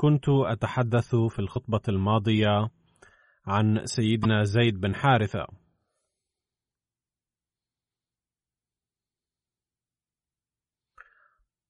كنت 0.00 0.28
أتحدث 0.28 1.16
في 1.16 1.38
الخطبة 1.38 1.80
الماضية 1.88 2.70
عن 3.46 3.86
سيدنا 3.86 4.42
زيد 4.44 4.80
بن 4.80 4.94
حارثة. 4.94 5.46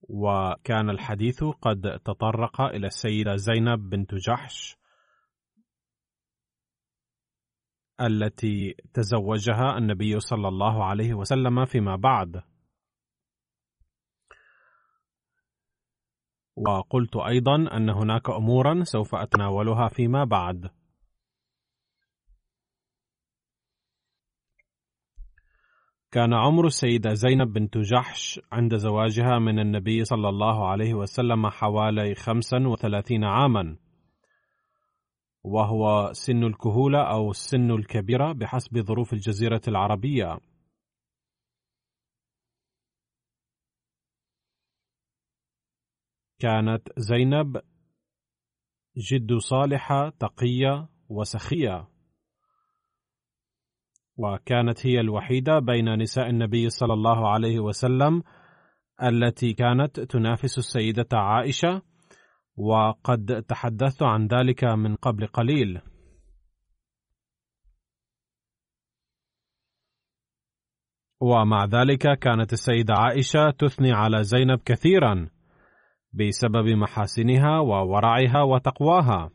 وكان 0.02 0.90
الحديث 0.90 1.44
قد 1.44 2.00
تطرق 2.04 2.60
إلى 2.60 2.86
السيدة 2.86 3.36
زينب 3.36 3.90
بنت 3.90 4.14
جحش 4.14 4.76
التي 8.00 8.74
تزوجها 8.94 9.78
النبي 9.78 10.20
صلى 10.20 10.48
الله 10.48 10.84
عليه 10.84 11.14
وسلم 11.14 11.64
فيما 11.64 11.96
بعد. 11.96 12.42
وقلت 16.66 17.16
أيضا 17.16 17.54
أن 17.54 17.90
هناك 17.90 18.30
أمورا 18.30 18.84
سوف 18.84 19.14
أتناولها 19.14 19.88
فيما 19.88 20.24
بعد. 20.24 20.70
كان 26.12 26.34
عمر 26.34 26.66
السيدة 26.66 27.14
زينب 27.14 27.52
بنت 27.52 27.78
جحش 27.78 28.40
عند 28.52 28.76
زواجها 28.76 29.38
من 29.38 29.58
النبي 29.58 30.04
صلى 30.04 30.28
الله 30.28 30.68
عليه 30.68 30.94
وسلم 30.94 31.46
حوالي 31.48 32.14
35 32.14 33.24
عاما 33.24 33.76
وهو 35.44 36.10
سن 36.12 36.44
الكهولة 36.44 37.02
أو 37.02 37.30
السن 37.30 37.70
الكبيرة 37.70 38.32
بحسب 38.32 38.78
ظروف 38.78 39.12
الجزيرة 39.12 39.60
العربية. 39.68 40.38
كانت 46.38 46.88
زينب 46.96 47.62
جد 48.96 49.34
صالحة 49.38 50.10
تقية 50.10 50.88
وسخية. 51.08 51.88
وكانت 54.16 54.86
هي 54.86 55.00
الوحيدة 55.00 55.58
بين 55.58 55.98
نساء 56.02 56.30
النبي 56.30 56.70
صلى 56.70 56.92
الله 56.92 57.28
عليه 57.28 57.58
وسلم 57.58 58.22
التي 59.02 59.52
كانت 59.52 60.00
تنافس 60.00 60.58
السيدة 60.58 61.08
عائشة 61.12 61.82
وقد 62.56 63.44
تحدثت 63.48 64.02
عن 64.02 64.26
ذلك 64.26 64.64
من 64.64 64.96
قبل 64.96 65.26
قليل. 65.26 65.80
ومع 71.20 71.64
ذلك 71.64 72.18
كانت 72.18 72.52
السيدة 72.52 72.94
عائشة 72.94 73.50
تثني 73.50 73.92
على 73.92 74.24
زينب 74.24 74.58
كثيرا. 74.64 75.37
بسبب 76.12 76.66
محاسنها 76.66 77.60
وورعها 77.60 78.42
وتقواها. 78.42 79.30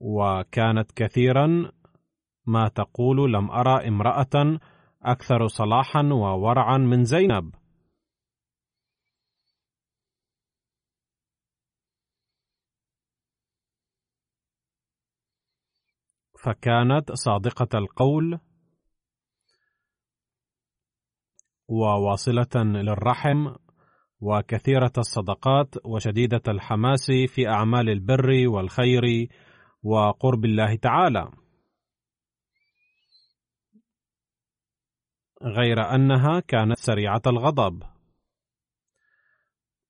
وكانت 0.00 0.92
كثيرا 0.92 1.72
ما 2.46 2.68
تقول 2.68 3.32
لم 3.32 3.50
أرى 3.50 3.88
امرأة 3.88 4.60
أكثر 5.02 5.46
صلاحا 5.46 6.02
وورعا 6.12 6.78
من 6.78 7.04
زينب. 7.04 7.54
فكانت 16.44 17.12
صادقة 17.12 17.78
القول 17.78 18.40
وواصلة 21.68 22.62
للرحم 22.64 23.54
وكثيرة 24.20 24.92
الصدقات 24.98 25.74
وشديدة 25.84 26.42
الحماس 26.48 27.06
في 27.28 27.48
أعمال 27.48 27.88
البر 27.88 28.48
والخير 28.48 29.28
وقرب 29.82 30.44
الله 30.44 30.76
تعالى. 30.76 31.30
غير 35.42 35.94
أنها 35.94 36.40
كانت 36.40 36.78
سريعة 36.78 37.22
الغضب. 37.26 37.82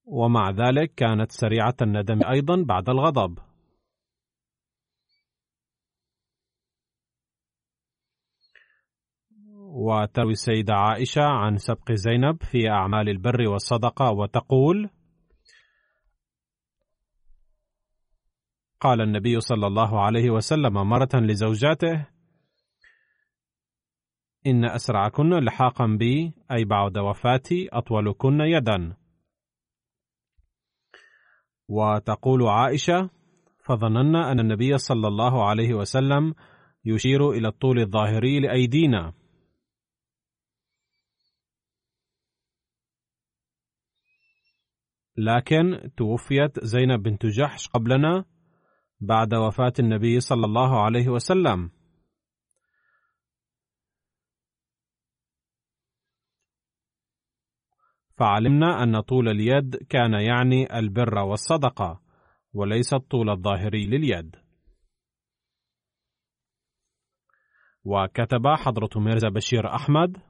ومع 0.04 0.50
ذلك 0.50 0.94
كانت 0.94 1.32
سريعة 1.32 1.76
الندم 1.82 2.20
أيضا 2.30 2.62
بعد 2.62 2.88
الغضب. 2.88 3.49
وتروي 9.72 10.32
السيدة 10.32 10.74
عائشة 10.74 11.22
عن 11.22 11.56
سبق 11.56 11.92
زينب 11.92 12.42
في 12.42 12.70
أعمال 12.70 13.08
البر 13.08 13.48
والصدقة 13.48 14.10
وتقول: 14.12 14.90
قال 18.80 19.00
النبي 19.00 19.40
صلى 19.40 19.66
الله 19.66 20.00
عليه 20.00 20.30
وسلم 20.30 20.72
مرة 20.72 21.08
لزوجاته: 21.14 22.06
إن 24.46 24.64
أسرعكن 24.64 25.44
لحاقا 25.44 25.86
بي 25.86 26.34
أي 26.52 26.64
بعد 26.64 26.98
وفاتي 26.98 27.68
أطولكن 27.72 28.40
يدا. 28.40 28.96
وتقول 31.68 32.42
عائشة: 32.42 33.10
فظننا 33.64 34.32
أن 34.32 34.40
النبي 34.40 34.78
صلى 34.78 35.08
الله 35.08 35.44
عليه 35.48 35.74
وسلم 35.74 36.34
يشير 36.84 37.30
إلى 37.30 37.48
الطول 37.48 37.78
الظاهري 37.80 38.40
لأيدينا. 38.40 39.19
لكن 45.20 45.90
توفيت 45.96 46.64
زينب 46.64 47.02
بنت 47.02 47.26
جحش 47.26 47.68
قبلنا 47.68 48.24
بعد 49.00 49.34
وفاة 49.34 49.72
النبي 49.78 50.20
صلى 50.20 50.46
الله 50.46 50.84
عليه 50.84 51.08
وسلم. 51.08 51.70
فعلمنا 58.18 58.82
أن 58.82 59.00
طول 59.00 59.28
اليد 59.28 59.76
كان 59.76 60.12
يعني 60.12 60.78
البر 60.78 61.18
والصدقة 61.18 62.00
وليس 62.52 62.94
الطول 62.94 63.30
الظاهري 63.30 63.86
لليد. 63.86 64.36
وكتب 67.84 68.46
حضرة 68.46 68.90
ميرزا 68.96 69.28
بشير 69.28 69.74
أحمد 69.74 70.29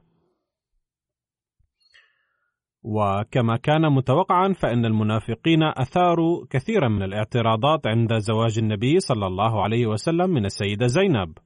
وكما 2.83 3.57
كان 3.57 3.91
متوقعا 3.91 4.53
فإن 4.53 4.85
المنافقين 4.85 5.63
أثاروا 5.63 6.45
كثيرا 6.49 6.87
من 6.87 7.03
الاعتراضات 7.03 7.87
عند 7.87 8.17
زواج 8.17 8.59
النبي 8.59 8.99
صلى 8.99 9.27
الله 9.27 9.63
عليه 9.63 9.85
وسلم 9.87 10.29
من 10.29 10.45
السيدة 10.45 10.87
زينب. 10.87 11.37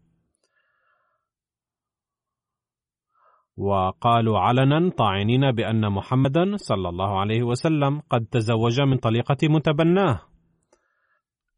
وقالوا 3.57 4.39
علنا 4.39 4.89
طاعنين 4.89 5.51
بأن 5.51 5.91
محمدا 5.91 6.55
صلى 6.55 6.89
الله 6.89 7.19
عليه 7.19 7.43
وسلم 7.43 8.01
قد 8.09 8.25
تزوج 8.25 8.81
من 8.81 8.97
طليقة 8.97 9.37
متبناه 9.43 10.21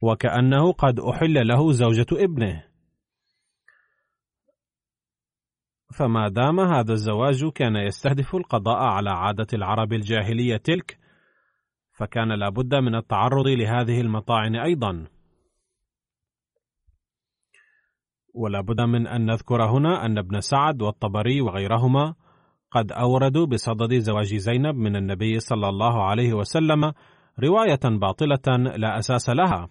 وكأنه 0.02 0.72
قد 0.72 1.00
أحل 1.00 1.48
له 1.48 1.72
زوجة 1.72 2.08
ابنه. 2.12 2.64
فما 5.94 6.28
دام 6.28 6.60
هذا 6.60 6.94
الزواج 6.94 7.46
كان 7.46 7.76
يستهدف 7.76 8.36
القضاء 8.36 8.78
على 8.78 9.10
عادة 9.10 9.48
العرب 9.54 9.94
الجاهلية 9.94 10.58
تلك 10.58 10.98
فكان 11.98 12.32
لابد 12.40 12.76
من 12.76 12.96
التعرض 12.96 13.48
لهذه 13.48 14.02
المطاعن 14.02 14.56
أيضا. 14.56 15.06
ولا 18.34 18.62
بد 18.62 18.82
من 18.82 19.08
أن 19.08 19.26
نذكر 19.26 19.66
هنا 19.66 20.06
أن 20.06 20.18
ابن 20.18 20.40
سعد 20.40 20.82
والطبري 20.82 21.42
وغيرهما 21.42 22.14
قد 22.72 22.92
أوردوا 22.92 23.46
بصدد 23.46 23.94
زواج 23.94 24.36
زينب 24.36 24.76
من 24.76 24.96
النبي 24.96 25.40
صلى 25.40 25.70
الله 25.70 26.04
عليه 26.04 26.34
وسلم 26.34 26.94
رواية 27.44 27.80
باطلة 28.00 28.58
لا 28.58 28.98
أساس 29.00 29.30
لها. 29.30 29.70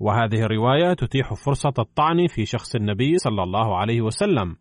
وهذه 0.00 0.42
الرواية 0.42 0.94
تتيح 0.94 1.34
فرصة 1.34 1.74
الطعن 1.78 2.26
في 2.26 2.44
شخص 2.44 2.74
النبي 2.74 3.18
صلى 3.18 3.42
الله 3.42 3.78
عليه 3.78 4.00
وسلم. 4.00 4.56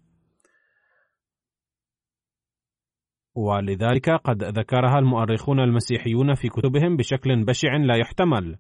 ولذلك 3.36 4.10
قد 4.10 4.44
ذكرها 4.44 5.00
المؤرخون 5.00 5.60
المسيحيون 5.60 6.34
في 6.34 6.50
كتبهم 6.50 6.98
بشكل 6.98 7.46
بشع 7.46 7.76
لا 7.76 7.96
يحتمل. 7.96 8.58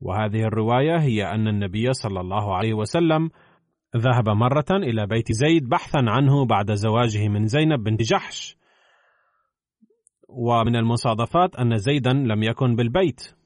وهذه 0.00 0.42
الرواية 0.42 0.98
هي 0.98 1.24
أن 1.24 1.48
النبي 1.48 1.92
صلى 1.92 2.20
الله 2.20 2.56
عليه 2.56 2.74
وسلم 2.74 3.30
ذهب 3.96 4.28
مرة 4.28 4.70
إلى 4.70 5.06
بيت 5.06 5.32
زيد 5.32 5.68
بحثا 5.68 6.04
عنه 6.08 6.44
بعد 6.46 6.74
زواجه 6.74 7.28
من 7.28 7.46
زينب 7.46 7.84
بنت 7.84 8.02
جحش. 8.02 8.56
ومن 10.28 10.76
المصادفات 10.76 11.56
أن 11.56 11.76
زيدا 11.76 12.12
لم 12.12 12.42
يكن 12.42 12.76
بالبيت. 12.76 13.41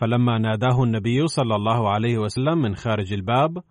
فلما 0.00 0.38
ناداه 0.38 0.82
النبي 0.82 1.26
صلى 1.26 1.56
الله 1.56 1.90
عليه 1.90 2.18
وسلم 2.18 2.58
من 2.58 2.76
خارج 2.76 3.12
الباب 3.12 3.62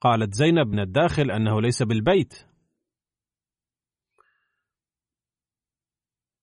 قالت 0.00 0.34
زينب 0.34 0.66
من 0.66 0.80
الداخل 0.80 1.30
أنه 1.30 1.60
ليس 1.60 1.82
بالبيت. 1.82 2.34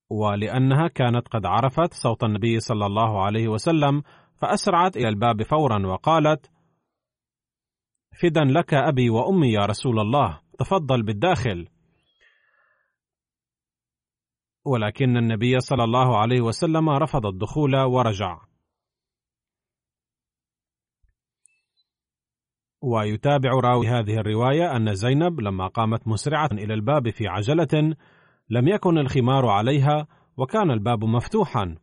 ولأنها 0.10 0.88
كانت 0.88 1.28
قد 1.28 1.46
عرفت 1.46 1.94
صوت 1.94 2.24
النبي 2.24 2.60
صلى 2.60 2.86
الله 2.86 3.26
عليه 3.26 3.48
وسلم 3.48 4.04
فأسرعت 4.42 4.98
إلى 4.98 5.10
الباب 5.10 5.44
فورا 5.44 5.88
وقالت 5.88 6.52
فدا 8.22 8.44
لك 8.44 8.74
أبي 8.74 9.10
وأمي 9.10 9.52
يا 9.54 9.66
رسول 9.66 10.00
الله 10.00 10.42
تفضل 10.60 11.04
بالداخل. 11.04 11.68
ولكن 14.66 15.18
النبي 15.18 15.60
صلى 15.60 15.84
الله 15.84 16.18
عليه 16.18 16.42
وسلم 16.42 16.90
رفض 16.90 17.26
الدخول 17.26 17.76
ورجع. 17.76 18.48
ويتابع 22.82 23.50
راوي 23.50 23.88
هذه 23.88 24.18
الرواية 24.18 24.76
أن 24.76 24.94
زينب 24.94 25.40
لما 25.40 25.68
قامت 25.68 26.08
مسرعة 26.08 26.50
إلى 26.52 26.74
الباب 26.74 27.10
في 27.10 27.28
عجلة 27.28 27.96
لم 28.50 28.68
يكن 28.68 28.98
الخمار 28.98 29.46
عليها 29.46 30.08
وكان 30.38 30.72
الباب 30.72 31.04
مفتوحا. 31.04 31.76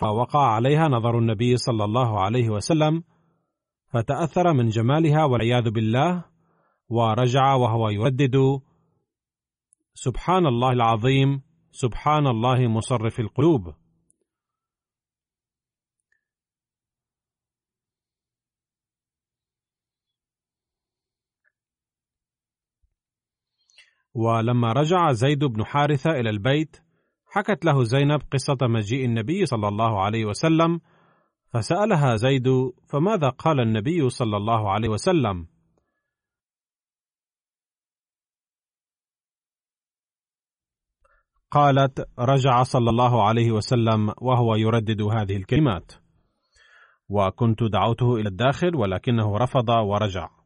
فوقع 0.00 0.54
عليها 0.54 0.88
نظر 0.88 1.18
النبي 1.18 1.56
صلى 1.56 1.84
الله 1.84 2.20
عليه 2.20 2.50
وسلم 2.50 3.04
فتأثر 3.92 4.52
من 4.52 4.68
جمالها 4.68 5.24
والعياذ 5.24 5.70
بالله 5.70 6.24
ورجع 6.88 7.54
وهو 7.54 7.88
يردد 7.88 8.60
سبحان 9.94 10.46
الله 10.46 10.72
العظيم 10.72 11.42
سبحان 11.70 12.26
الله 12.26 12.68
مصرف 12.68 13.20
القلوب. 13.20 13.74
ولما 24.14 24.72
رجع 24.72 25.12
زيد 25.12 25.44
بن 25.44 25.64
حارثة 25.64 26.10
إلى 26.10 26.30
البيت 26.30 26.76
حكت 27.26 27.64
له 27.64 27.82
زينب 27.82 28.20
قصة 28.32 28.58
مجيء 28.62 29.04
النبي 29.04 29.46
صلى 29.46 29.68
الله 29.68 30.02
عليه 30.02 30.24
وسلم 30.24 30.80
فسألها 31.52 32.16
زيد 32.16 32.48
فماذا 32.88 33.28
قال 33.28 33.60
النبي 33.60 34.08
صلى 34.10 34.36
الله 34.36 34.70
عليه 34.70 34.88
وسلم؟ 34.88 35.46
قالت 41.50 42.08
رجع 42.18 42.62
صلى 42.62 42.90
الله 42.90 43.24
عليه 43.28 43.52
وسلم 43.52 44.12
وهو 44.20 44.54
يردد 44.54 45.02
هذه 45.02 45.36
الكلمات. 45.36 45.92
وكنت 47.08 47.62
دعوته 47.62 48.14
إلى 48.16 48.28
الداخل 48.28 48.76
ولكنه 48.76 49.36
رفض 49.36 49.68
ورجع. 49.68 50.41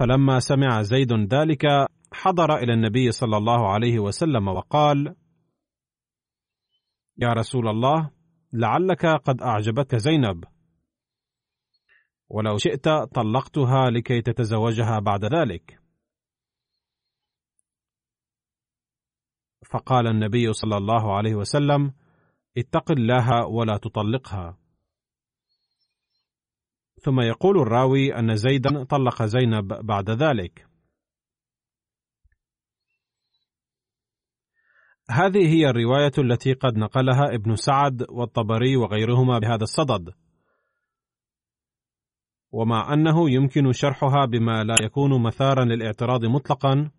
فلما 0.00 0.38
سمع 0.38 0.82
زيد 0.82 1.12
ذلك 1.12 1.66
حضر 2.12 2.56
إلى 2.56 2.72
النبي 2.72 3.10
صلى 3.10 3.36
الله 3.36 3.72
عليه 3.72 3.98
وسلم 3.98 4.48
وقال 4.48 5.16
يا 7.18 7.32
رسول 7.32 7.68
الله 7.68 8.10
لعلك 8.52 9.06
قد 9.06 9.42
اعجبتك 9.42 9.96
زينب. 9.96 10.44
ولو 12.28 12.58
شئت 12.58 12.88
طلقتها 13.14 13.90
لكي 13.90 14.22
تتزوجها 14.22 14.98
بعد 14.98 15.24
ذلك. 15.24 15.80
فقال 19.70 20.06
النبي 20.06 20.52
صلى 20.52 20.76
الله 20.76 21.16
عليه 21.16 21.34
وسلم 21.34 21.92
اتق 22.58 22.90
الله 22.92 23.46
ولا 23.46 23.76
تطلقها. 23.76 24.59
ثم 27.02 27.20
يقول 27.20 27.60
الراوي 27.60 28.18
أن 28.18 28.36
زيدا 28.36 28.84
طلق 28.84 29.22
زينب 29.22 29.66
بعد 29.86 30.10
ذلك. 30.10 30.66
هذه 35.10 35.54
هي 35.54 35.70
الرواية 35.70 36.12
التي 36.18 36.52
قد 36.52 36.76
نقلها 36.76 37.34
ابن 37.34 37.56
سعد 37.56 38.06
والطبري 38.10 38.76
وغيرهما 38.76 39.38
بهذا 39.38 39.62
الصدد. 39.62 40.14
ومع 42.52 42.94
أنه 42.94 43.30
يمكن 43.30 43.72
شرحها 43.72 44.26
بما 44.26 44.64
لا 44.64 44.74
يكون 44.82 45.22
مثارا 45.22 45.64
للاعتراض 45.64 46.24
مطلقا، 46.24 46.90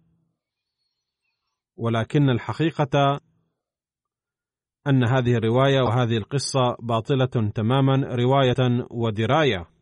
ولكن 1.75 2.29
الحقيقة 2.29 3.21
أن 4.87 5.03
هذه 5.03 5.35
الرواية 5.35 5.81
وهذه 5.81 6.17
القصة 6.17 6.75
باطلة 6.79 7.51
تماما 7.55 8.15
رواية 8.15 8.87
ودراية. 8.91 9.80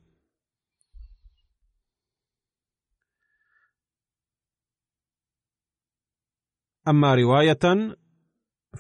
أما 6.88 7.16
رواية 7.16 7.96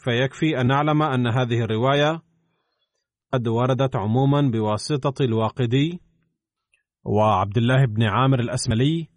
فيكفي 0.03 0.61
أن 0.61 0.67
نعلم 0.67 1.01
أن 1.01 1.27
هذه 1.27 1.61
الرواية 1.61 2.21
قد 3.33 3.47
وردت 3.47 3.95
عموما 3.95 4.41
بواسطة 4.41 5.23
الواقدي 5.25 5.99
وعبد 7.05 7.57
الله 7.57 7.85
بن 7.85 8.03
عامر 8.03 8.39
الأسملي 8.39 9.07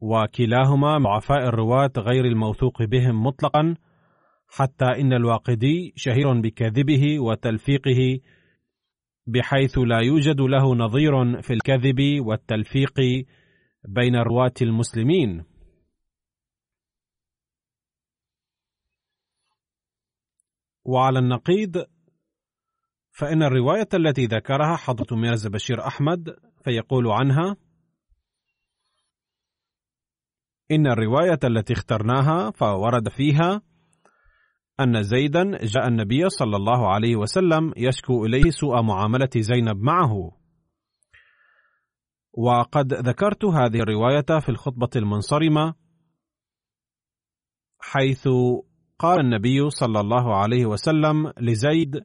وكلاهما 0.00 0.98
ضعفاء 0.98 1.48
الرواة 1.48 1.92
غير 1.98 2.24
الموثوق 2.24 2.82
بهم 2.82 3.22
مطلقا 3.26 3.76
حتى 4.48 4.84
إن 4.84 5.12
الواقدي 5.12 5.92
شهير 5.96 6.40
بكذبه 6.40 7.20
وتلفيقه 7.20 8.20
بحيث 9.26 9.78
لا 9.78 10.00
يوجد 10.00 10.40
له 10.40 10.74
نظير 10.74 11.42
في 11.42 11.52
الكذب 11.52 12.00
والتلفيق 12.20 13.00
بين 13.88 14.16
رواة 14.16 14.54
المسلمين. 14.62 15.53
وعلى 20.84 21.18
النقيض 21.18 21.84
فإن 23.10 23.42
الرواية 23.42 23.88
التي 23.94 24.26
ذكرها 24.26 24.76
حضرة 24.76 25.16
ميرزا 25.16 25.48
بشير 25.50 25.86
أحمد 25.86 26.36
فيقول 26.64 27.08
عنها 27.08 27.56
إن 30.70 30.86
الرواية 30.86 31.38
التي 31.44 31.72
اخترناها 31.72 32.50
فورد 32.50 33.08
فيها 33.08 33.62
أن 34.80 35.02
زيدا 35.02 35.58
جاء 35.64 35.88
النبي 35.88 36.28
صلى 36.28 36.56
الله 36.56 36.92
عليه 36.94 37.16
وسلم 37.16 37.72
يشكو 37.76 38.24
إليه 38.24 38.50
سوء 38.50 38.82
معاملة 38.82 39.30
زينب 39.36 39.76
معه. 39.76 40.30
وقد 42.32 42.94
ذكرت 42.94 43.44
هذه 43.44 43.80
الرواية 43.80 44.40
في 44.40 44.48
الخطبة 44.48 44.90
المنصرمة 44.96 45.74
حيث 47.80 48.28
قال 48.98 49.20
النبي 49.20 49.70
صلى 49.70 50.00
الله 50.00 50.34
عليه 50.34 50.66
وسلم 50.66 51.32
لزيد 51.40 52.04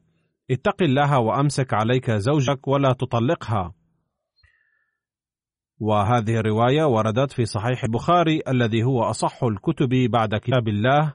اتق 0.50 0.82
الله 0.82 1.18
وأمسك 1.18 1.74
عليك 1.74 2.10
زوجك 2.10 2.68
ولا 2.68 2.92
تطلقها. 2.92 3.74
وهذه 5.80 6.36
الرواية 6.36 6.84
وردت 6.84 7.32
في 7.32 7.44
صحيح 7.44 7.84
البخاري 7.84 8.42
الذي 8.48 8.82
هو 8.82 9.02
أصح 9.02 9.44
الكتب 9.44 9.88
بعد 10.10 10.34
كتاب 10.34 10.68
الله 10.68 11.14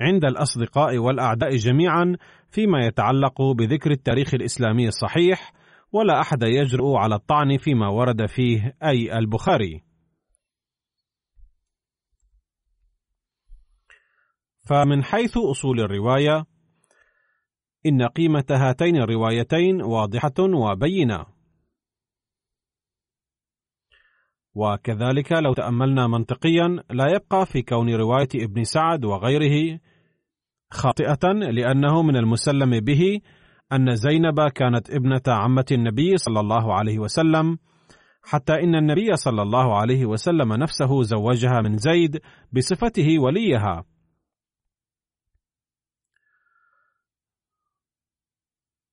عند 0.00 0.24
الأصدقاء 0.24 0.98
والأعداء 0.98 1.56
جميعا 1.56 2.16
فيما 2.50 2.86
يتعلق 2.86 3.42
بذكر 3.42 3.90
التاريخ 3.90 4.34
الإسلامي 4.34 4.88
الصحيح 4.88 5.52
ولا 5.92 6.20
أحد 6.20 6.42
يجرؤ 6.42 6.94
على 6.94 7.14
الطعن 7.14 7.56
فيما 7.58 7.88
ورد 7.88 8.26
فيه 8.26 8.76
أي 8.84 9.18
البخاري. 9.18 9.85
فمن 14.66 15.04
حيث 15.04 15.36
أصول 15.36 15.80
الرواية 15.80 16.44
إن 17.86 18.02
قيمة 18.02 18.44
هاتين 18.50 18.96
الروايتين 18.96 19.82
واضحة 19.82 20.34
وبينة. 20.38 21.26
وكذلك 24.54 25.32
لو 25.32 25.54
تأملنا 25.54 26.06
منطقيا 26.06 26.82
لا 26.90 27.06
يبقى 27.14 27.46
في 27.46 27.62
كون 27.62 27.94
رواية 27.94 28.28
ابن 28.34 28.64
سعد 28.64 29.04
وغيره 29.04 29.80
خاطئة 30.70 31.32
لأنه 31.32 32.02
من 32.02 32.16
المسلم 32.16 32.80
به 32.80 33.20
أن 33.72 33.96
زينب 33.96 34.48
كانت 34.48 34.90
ابنة 34.90 35.22
عمة 35.28 35.64
النبي 35.72 36.16
صلى 36.16 36.40
الله 36.40 36.74
عليه 36.74 36.98
وسلم 36.98 37.58
حتى 38.22 38.52
إن 38.52 38.74
النبي 38.74 39.16
صلى 39.16 39.42
الله 39.42 39.76
عليه 39.76 40.06
وسلم 40.06 40.52
نفسه 40.52 41.02
زوجها 41.02 41.60
من 41.60 41.76
زيد 41.76 42.20
بصفته 42.52 43.18
وليها. 43.18 43.84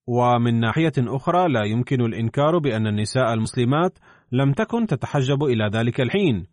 ومن 0.06 0.60
ناحية 0.60 0.92
أخرى 0.98 1.48
لا 1.48 1.64
يمكن 1.64 2.00
الإنكار 2.00 2.58
بأن 2.58 2.86
النساء 2.86 3.34
المسلمات 3.34 3.98
لم 4.32 4.52
تكن 4.52 4.86
تتحجب 4.86 5.42
إلى 5.42 5.70
ذلك 5.72 6.00
الحين، 6.00 6.46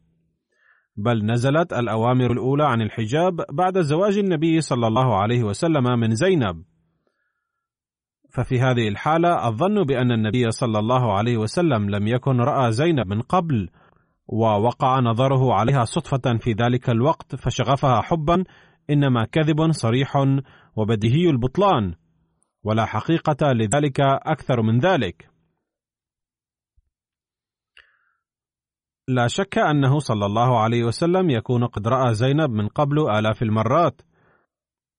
بل 0.97 1.25
نزلت 1.25 1.73
الأوامر 1.73 2.31
الأولى 2.31 2.63
عن 2.63 2.81
الحجاب 2.81 3.45
بعد 3.51 3.81
زواج 3.81 4.17
النبي 4.17 4.61
صلى 4.61 4.87
الله 4.87 5.17
عليه 5.17 5.43
وسلم 5.43 5.99
من 5.99 6.15
زينب. 6.15 6.63
ففي 8.29 8.59
هذه 8.59 8.87
الحالة 8.87 9.47
الظن 9.47 9.83
بأن 9.83 10.11
النبي 10.11 10.51
صلى 10.51 10.79
الله 10.79 11.13
عليه 11.13 11.37
وسلم 11.37 11.89
لم 11.89 12.07
يكن 12.07 12.37
رأى 12.37 12.71
زينب 12.71 13.07
من 13.07 13.21
قبل، 13.21 13.69
ووقع 14.27 14.99
نظره 14.99 15.53
عليها 15.53 15.83
صدفة 15.83 16.37
في 16.37 16.51
ذلك 16.51 16.89
الوقت 16.89 17.35
فشغفها 17.35 18.01
حبا 18.01 18.43
إنما 18.89 19.25
كذب 19.25 19.71
صريح 19.71 20.17
وبديهي 20.75 21.29
البطلان. 21.29 21.93
ولا 22.63 22.85
حقيقة 22.85 23.51
لذلك 23.51 23.99
أكثر 24.01 24.61
من 24.61 24.79
ذلك. 24.79 25.29
لا 29.07 29.27
شك 29.27 29.57
أنه 29.57 29.99
صلى 29.99 30.25
الله 30.25 30.59
عليه 30.59 30.83
وسلم 30.83 31.29
يكون 31.29 31.65
قد 31.65 31.87
رأى 31.87 32.13
زينب 32.13 32.49
من 32.49 32.67
قبل 32.67 33.09
آلاف 33.09 33.43
المرات، 33.43 34.01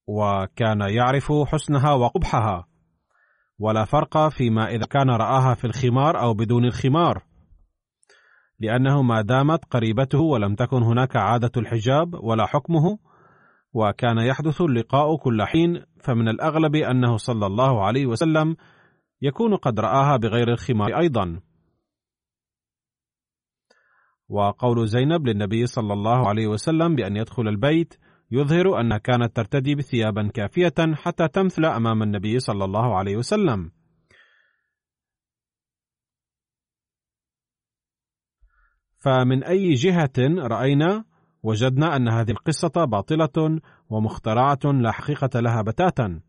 وكان 0.06 0.80
يعرف 0.80 1.32
حسنها 1.46 1.92
وقبحها، 1.92 2.68
ولا 3.58 3.84
فرق 3.84 4.28
فيما 4.28 4.68
إذا 4.68 4.86
كان 4.86 5.10
رآها 5.10 5.54
في 5.54 5.64
الخمار 5.64 6.20
أو 6.20 6.34
بدون 6.34 6.64
الخمار، 6.64 7.24
لأنه 8.60 9.02
ما 9.02 9.20
دامت 9.20 9.64
قريبته 9.64 10.20
ولم 10.20 10.54
تكن 10.54 10.82
هناك 10.82 11.16
عادة 11.16 11.52
الحجاب 11.56 12.14
ولا 12.14 12.46
حكمه، 12.46 12.98
وكان 13.72 14.18
يحدث 14.18 14.60
اللقاء 14.60 15.16
كل 15.16 15.42
حين 15.42 15.84
فمن 16.00 16.28
الأغلب 16.28 16.76
أنه 16.76 17.16
صلى 17.16 17.46
الله 17.46 17.84
عليه 17.84 18.06
وسلم 18.06 18.56
يكون 19.22 19.56
قد 19.56 19.80
رآها 19.80 20.16
بغير 20.16 20.52
الخمار 20.52 20.98
أيضا. 20.98 21.40
وقول 24.28 24.88
زينب 24.88 25.26
للنبي 25.26 25.66
صلى 25.66 25.92
الله 25.92 26.28
عليه 26.28 26.46
وسلم 26.46 26.94
بأن 26.94 27.16
يدخل 27.16 27.48
البيت 27.48 27.94
يظهر 28.30 28.80
انها 28.80 28.98
كانت 28.98 29.36
ترتدي 29.36 29.74
بثيابا 29.74 30.28
كافية 30.34 30.94
حتى 30.94 31.28
تمثل 31.28 31.64
أمام 31.64 32.02
النبي 32.02 32.38
صلى 32.38 32.64
الله 32.64 32.98
عليه 32.98 33.16
وسلم. 33.16 33.70
فمن 38.98 39.44
أي 39.44 39.72
جهة 39.74 40.12
رأينا 40.38 41.04
وجدنا 41.42 41.96
أن 41.96 42.08
هذه 42.08 42.30
القصة 42.30 42.84
باطلة 42.84 43.60
ومخترعة 43.90 44.58
لا 44.64 44.92
حقيقة 44.92 45.40
لها 45.40 45.62
بتاتا. 45.62 46.20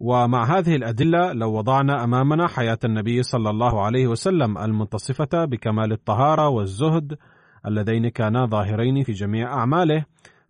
ومع 0.00 0.58
هذه 0.58 0.76
الأدلة 0.76 1.32
لو 1.32 1.52
وضعنا 1.52 2.04
أمامنا 2.04 2.48
حياة 2.48 2.78
النبي 2.84 3.22
صلى 3.22 3.50
الله 3.50 3.84
عليه 3.84 4.06
وسلم 4.06 4.58
المتصفة 4.58 5.44
بكمال 5.44 5.92
الطهارة 5.92 6.48
والزهد 6.48 7.18
اللذين 7.66 8.08
كانا 8.08 8.46
ظاهرين 8.46 9.04
في 9.04 9.12
جميع 9.12 9.54
أعماله، 9.54 10.04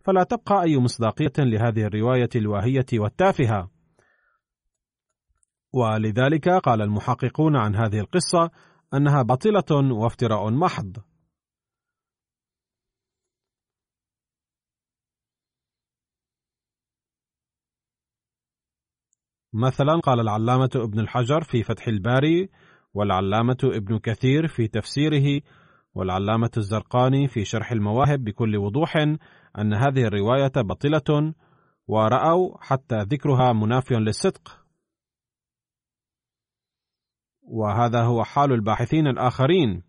فلا 0.04 0.22
تبقى 0.22 0.62
أي 0.62 0.78
مصداقية 0.78 1.32
لهذه 1.38 1.86
الرواية 1.86 2.28
الواهية 2.36 2.86
والتافهة. 2.92 3.70
ولذلك 5.72 6.48
قال 6.48 6.82
المحققون 6.82 7.56
عن 7.56 7.76
هذه 7.76 8.00
القصة 8.00 8.50
أنها 8.94 9.22
باطلة 9.22 9.92
وافتراء 9.92 10.50
محض. 10.50 10.96
مثلا 19.52 20.00
قال 20.02 20.20
العلامة 20.20 20.70
ابن 20.74 21.00
الحجر 21.00 21.40
في 21.40 21.62
فتح 21.62 21.88
الباري 21.88 22.48
والعلامة 22.94 23.56
ابن 23.64 23.98
كثير 23.98 24.48
في 24.48 24.68
تفسيره 24.68 25.40
والعلامة 25.94 26.50
الزرقاني 26.56 27.28
في 27.28 27.44
شرح 27.44 27.72
المواهب 27.72 28.24
بكل 28.24 28.56
وضوح 28.56 28.96
أن 29.58 29.74
هذه 29.74 30.04
الرواية 30.04 30.52
بطلة 30.56 31.34
ورأوا 31.86 32.56
حتى 32.60 32.96
ذكرها 32.98 33.52
منافي 33.52 33.94
للصدق. 33.94 34.64
وهذا 37.42 38.02
هو 38.02 38.24
حال 38.24 38.52
الباحثين 38.52 39.06
الآخرين. 39.06 39.82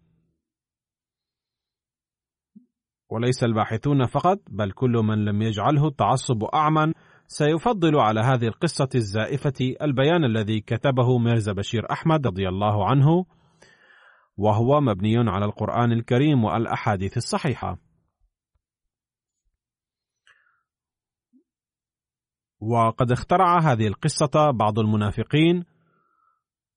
وليس 3.09 3.43
الباحثون 3.43 4.05
فقط 4.05 4.39
بل 4.49 4.71
كل 4.71 4.91
من 4.91 5.25
لم 5.25 5.41
يجعله 5.41 5.87
التعصب 5.87 6.43
أعمى 6.43 6.93
سيفضل 7.31 7.99
على 7.99 8.19
هذه 8.19 8.47
القصة 8.47 8.89
الزائفة 8.95 9.75
البيان 9.81 10.23
الذي 10.23 10.61
كتبه 10.61 11.17
ميرزا 11.17 11.53
بشير 11.53 11.91
أحمد 11.91 12.27
رضي 12.27 12.49
الله 12.49 12.89
عنه 12.89 13.25
وهو 14.37 14.81
مبني 14.81 15.29
على 15.29 15.45
القرآن 15.45 15.91
الكريم 15.91 16.43
والأحاديث 16.43 17.17
الصحيحة. 17.17 17.77
وقد 22.59 23.11
اخترع 23.11 23.59
هذه 23.59 23.87
القصة 23.87 24.51
بعض 24.51 24.79
المنافقين 24.79 25.65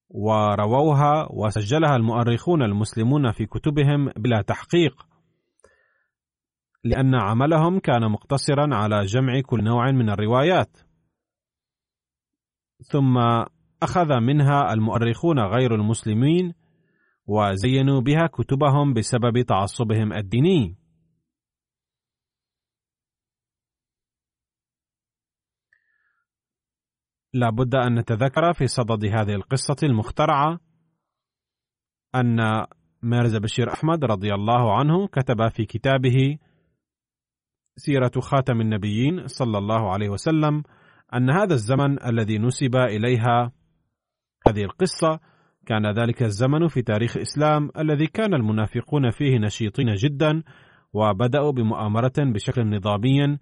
ورووها 0.09 1.29
وسجلها 1.31 1.97
المؤرخون 1.97 2.63
المسلمون 2.63 3.33
في 3.33 3.47
كتبهم 3.47 4.09
بلا 4.17 4.43
تحقيق 4.43 5.07
لأن 6.85 7.15
عملهم 7.15 7.79
كان 7.79 8.11
مقتصرا 8.11 8.75
على 8.75 9.03
جمع 9.05 9.41
كل 9.41 9.65
نوع 9.65 9.91
من 9.91 10.11
الروايات. 10.11 10.79
ثم 12.83 13.19
أخذ 13.83 14.21
منها 14.21 14.73
المؤرخون 14.73 15.39
غير 15.39 15.75
المسلمين 15.75 16.55
وزينوا 17.27 18.01
بها 18.01 18.27
كتبهم 18.27 18.95
بسبب 18.95 19.43
تعصبهم 19.43 20.13
الديني. 20.13 20.77
لا 27.35 27.51
بد 27.51 27.75
أن 27.75 27.99
نتذكر 27.99 28.53
في 28.53 28.67
صدد 28.67 29.05
هذه 29.05 29.35
القصة 29.35 29.77
المخترعة 29.83 30.61
أن 32.15 32.67
ميرزا 33.03 33.39
بشير 33.39 33.73
أحمد 33.73 34.05
رضي 34.05 34.35
الله 34.35 34.79
عنه 34.79 35.07
كتب 35.07 35.49
في 35.49 35.65
كتابه 35.65 36.39
سيرة 37.77 38.13
خاتم 38.21 38.61
النبيين 38.61 39.27
صلى 39.27 39.59
الله 39.59 39.93
عليه 39.93 40.09
وسلم 40.09 40.63
أن 41.15 41.31
هذا 41.31 41.55
الزمن 41.55 42.03
الذي 42.07 42.39
نسب 42.39 42.77
إليها 42.77 43.53
هذه 44.49 44.63
القصة 44.65 45.21
كان 45.67 45.99
ذلك 45.99 46.23
الزمن 46.23 46.69
في 46.69 46.83
تاريخ 46.83 47.17
الإسلام 47.17 47.71
الذي 47.79 48.07
كان 48.07 48.35
المنافقون 48.35 49.11
فيه 49.11 49.39
نشيطين 49.39 49.95
جدا 49.95 50.43
وبدأوا 50.93 51.53
بمؤامرة 51.53 52.13
بشكل 52.19 52.77
نظامي 52.77 53.39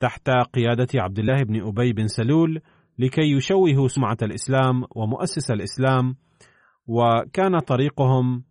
تحت 0.00 0.30
قيادة 0.30 0.88
عبد 0.94 1.18
الله 1.18 1.42
بن 1.42 1.66
أبي 1.68 1.92
بن 1.92 2.06
سلول 2.06 2.60
لكي 2.98 3.22
يشوهوا 3.22 3.88
سمعة 3.88 4.16
الإسلام 4.22 4.84
ومؤسس 4.90 5.50
الإسلام 5.50 6.16
وكان 6.86 7.58
طريقهم 7.58 8.44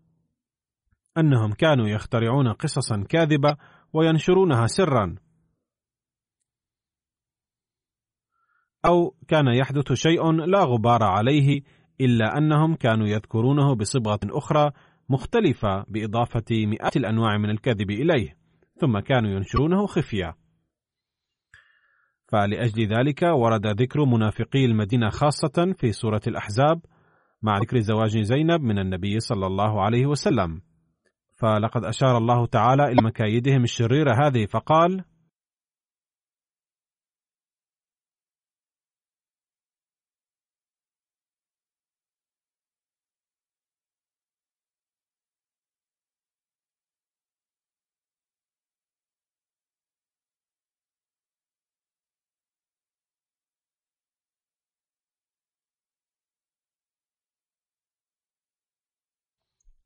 أنهم 1.17 1.51
كانوا 1.53 1.87
يخترعون 1.87 2.53
قصصا 2.53 3.03
كاذبة 3.09 3.55
وينشرونها 3.93 4.67
سرا. 4.67 5.15
أو 8.85 9.15
كان 9.27 9.47
يحدث 9.47 9.93
شيء 9.93 10.31
لا 10.31 10.63
غبار 10.63 11.03
عليه 11.03 11.61
إلا 12.01 12.37
أنهم 12.37 12.75
كانوا 12.75 13.07
يذكرونه 13.07 13.75
بصبغة 13.75 14.19
أخرى 14.25 14.71
مختلفة 15.09 15.85
بإضافة 15.87 16.45
مئات 16.51 16.97
الأنواع 16.97 17.37
من 17.37 17.49
الكذب 17.49 17.91
إليه 17.91 18.37
ثم 18.75 18.99
كانوا 18.99 19.31
ينشرونه 19.31 19.85
خفية. 19.85 20.35
فلأجل 22.27 22.87
ذلك 22.87 23.21
ورد 23.21 23.67
ذكر 23.67 24.05
منافقي 24.05 24.65
المدينة 24.65 25.09
خاصة 25.09 25.73
في 25.77 25.91
سورة 25.91 26.21
الأحزاب 26.27 26.81
مع 27.41 27.57
ذكر 27.57 27.79
زواج 27.79 28.17
زينب 28.17 28.61
من 28.61 28.79
النبي 28.79 29.19
صلى 29.19 29.47
الله 29.47 29.81
عليه 29.81 30.05
وسلم. 30.05 30.61
فلقد 31.39 31.83
أشار 31.83 32.17
الله 32.17 32.45
تعالى 32.45 32.83
إلى 32.83 33.01
مكايدهم 33.03 33.63
الشريرة 33.63 34.11
هذه 34.25 34.45
فقال 34.45 35.03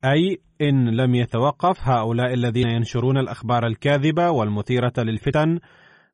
أي 0.06 0.38
إن 0.62 0.90
لم 0.90 1.16
يتوقف 1.16 1.80
هؤلاء 1.82 2.34
الذين 2.34 2.68
ينشرون 2.68 3.18
الأخبار 3.18 3.68
الكاذبة 3.68 4.30
والمثيرة 4.30 4.94
للفتن 4.98 5.60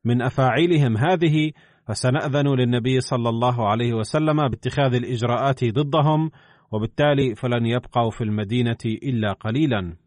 من 0.05 0.21
أفاعيلهم 0.21 0.97
هذه 0.97 1.51
فسنأذن 1.87 2.47
للنبي 2.47 3.01
صلى 3.01 3.29
الله 3.29 3.69
عليه 3.69 3.93
وسلم 3.93 4.47
باتخاذ 4.47 4.93
الإجراءات 4.93 5.65
ضدهم 5.65 6.31
وبالتالي 6.71 7.35
فلن 7.35 7.65
يبقوا 7.65 8.11
في 8.11 8.23
المدينة 8.23 8.77
إلا 8.85 9.33
قليلا. 9.33 9.97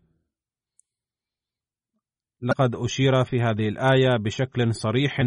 لقد 2.43 2.75
أشير 2.75 3.25
في 3.25 3.41
هذه 3.41 3.69
الآية 3.69 4.17
بشكل 4.17 4.75
صريح 4.75 5.21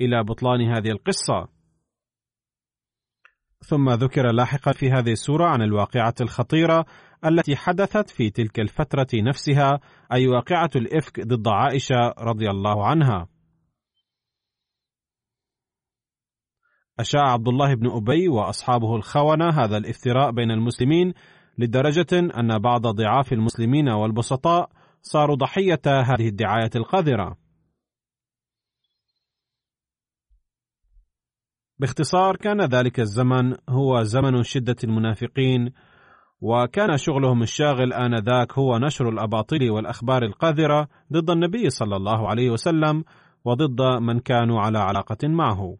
إلى 0.00 0.24
بطلان 0.24 0.60
هذه 0.60 0.90
القصة. 0.90 1.48
ثم 3.60 3.90
ذكر 3.90 4.32
لاحقا 4.32 4.72
في 4.72 4.90
هذه 4.90 5.12
السورة 5.12 5.46
عن 5.46 5.62
الواقعة 5.62 6.14
الخطيرة 6.20 6.86
التي 7.24 7.56
حدثت 7.56 8.10
في 8.10 8.30
تلك 8.30 8.60
الفترة 8.60 9.06
نفسها 9.14 9.80
أي 10.12 10.28
واقعة 10.28 10.70
الإفك 10.76 11.20
ضد 11.20 11.48
عائشة 11.48 12.14
رضي 12.18 12.50
الله 12.50 12.86
عنها. 12.86 13.28
أشاع 17.00 17.32
عبد 17.32 17.48
الله 17.48 17.74
بن 17.74 17.90
أبي 17.90 18.28
وأصحابه 18.28 18.96
الخونة 18.96 19.48
هذا 19.48 19.76
الافتراء 19.76 20.30
بين 20.30 20.50
المسلمين 20.50 21.14
لدرجة 21.58 22.18
أن 22.40 22.58
بعض 22.58 22.86
ضعاف 22.86 23.32
المسلمين 23.32 23.88
والبسطاء 23.88 24.70
صاروا 25.02 25.36
ضحية 25.36 25.80
هذه 25.86 26.28
الدعاية 26.28 26.70
القذرة. 26.76 27.36
باختصار 31.78 32.36
كان 32.36 32.60
ذلك 32.60 33.00
الزمن 33.00 33.54
هو 33.68 34.02
زمن 34.02 34.42
شدة 34.42 34.76
المنافقين 34.84 35.72
وكان 36.40 36.96
شغلهم 36.96 37.42
الشاغل 37.42 37.92
آنذاك 37.92 38.52
هو 38.58 38.78
نشر 38.78 39.08
الأباطيل 39.08 39.70
والأخبار 39.70 40.22
القاذرة 40.22 40.88
ضد 41.12 41.30
النبي 41.30 41.70
صلى 41.70 41.96
الله 41.96 42.28
عليه 42.28 42.50
وسلم 42.50 43.04
وضد 43.44 43.82
من 44.00 44.20
كانوا 44.20 44.60
على 44.60 44.78
علاقة 44.78 45.28
معه. 45.28 45.76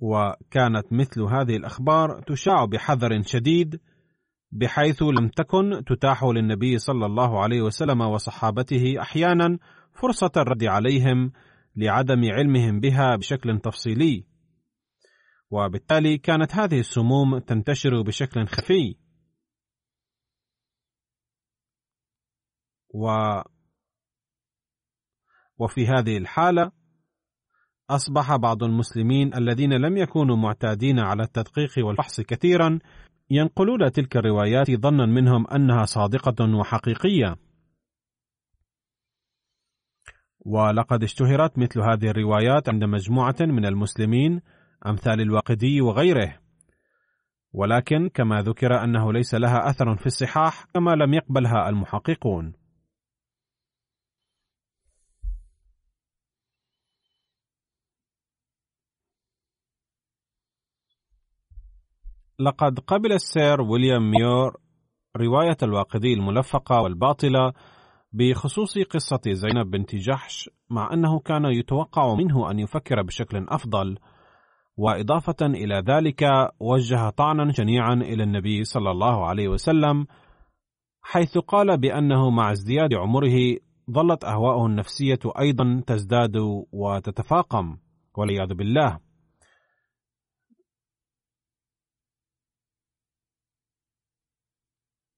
وكانت 0.00 0.92
مثل 0.92 1.22
هذه 1.22 1.56
الأخبار 1.56 2.20
تشاع 2.20 2.64
بحذر 2.64 3.22
شديد 3.22 3.80
بحيث 4.52 5.02
لم 5.02 5.28
تكن 5.28 5.82
تتاح 5.86 6.24
للنبي 6.24 6.78
صلى 6.78 7.06
الله 7.06 7.42
عليه 7.42 7.62
وسلم 7.62 8.00
وصحابته 8.00 9.00
أحيانا 9.00 9.58
فرصة 9.94 10.30
الرد 10.36 10.64
عليهم 10.64 11.32
لعدم 11.76 12.20
علمهم 12.32 12.80
بها 12.80 13.16
بشكل 13.16 13.58
تفصيلي 13.58 14.24
وبالتالي 15.50 16.18
كانت 16.18 16.54
هذه 16.54 16.80
السموم 16.80 17.38
تنتشر 17.38 18.02
بشكل 18.02 18.46
خفي. 18.46 18.96
و 22.94 23.08
وفي 25.58 25.86
هذه 25.86 26.18
الحالة 26.18 26.72
أصبح 27.90 28.36
بعض 28.36 28.62
المسلمين 28.62 29.34
الذين 29.34 29.72
لم 29.72 29.96
يكونوا 29.96 30.36
معتادين 30.36 30.98
على 30.98 31.22
التدقيق 31.22 31.86
والفحص 31.86 32.20
كثيرا 32.20 32.78
ينقلون 33.30 33.92
تلك 33.92 34.16
الروايات 34.16 34.70
ظنا 34.70 35.06
منهم 35.06 35.46
أنها 35.46 35.84
صادقة 35.84 36.56
وحقيقية. 36.56 37.36
ولقد 40.40 41.02
اشتهرت 41.02 41.58
مثل 41.58 41.80
هذه 41.80 42.10
الروايات 42.10 42.68
عند 42.68 42.84
مجموعة 42.84 43.36
من 43.40 43.66
المسلمين 43.66 44.40
أمثال 44.86 45.20
الواقدي 45.20 45.80
وغيره. 45.80 46.38
ولكن 47.52 48.08
كما 48.08 48.42
ذكر 48.42 48.84
أنه 48.84 49.12
ليس 49.12 49.34
لها 49.34 49.70
أثر 49.70 49.96
في 49.96 50.06
الصحاح 50.06 50.64
كما 50.74 50.90
لم 50.90 51.14
يقبلها 51.14 51.68
المحققون. 51.68 52.52
لقد 62.40 62.78
قبل 62.78 63.12
السير 63.12 63.60
ويليام 63.60 64.10
ميور 64.10 64.56
رواية 65.16 65.56
الواقدي 65.62 66.14
الملفقة 66.14 66.80
والباطلة 66.82 67.52
بخصوص 68.12 68.78
قصة 68.78 69.20
زينب 69.32 69.70
بنت 69.70 69.94
جحش 69.94 70.50
مع 70.70 70.92
أنه 70.92 71.18
كان 71.20 71.44
يتوقع 71.44 72.14
منه 72.14 72.50
أن 72.50 72.58
يفكر 72.58 73.02
بشكل 73.02 73.46
أفضل. 73.48 73.98
وإضافة 74.78 75.46
إلى 75.46 75.82
ذلك 75.86 76.22
وجه 76.60 77.10
طعنا 77.10 77.52
شنيعا 77.52 77.94
إلى 77.94 78.22
النبي 78.22 78.64
صلى 78.64 78.90
الله 78.90 79.26
عليه 79.26 79.48
وسلم 79.48 80.06
حيث 81.02 81.38
قال 81.38 81.78
بأنه 81.78 82.30
مع 82.30 82.52
ازدياد 82.52 82.94
عمره 82.94 83.56
ظلت 83.90 84.24
أهواؤه 84.24 84.66
النفسية 84.66 85.18
أيضا 85.40 85.82
تزداد 85.86 86.36
وتتفاقم 86.72 87.76
والعياذ 88.16 88.54
بالله. 88.54 88.98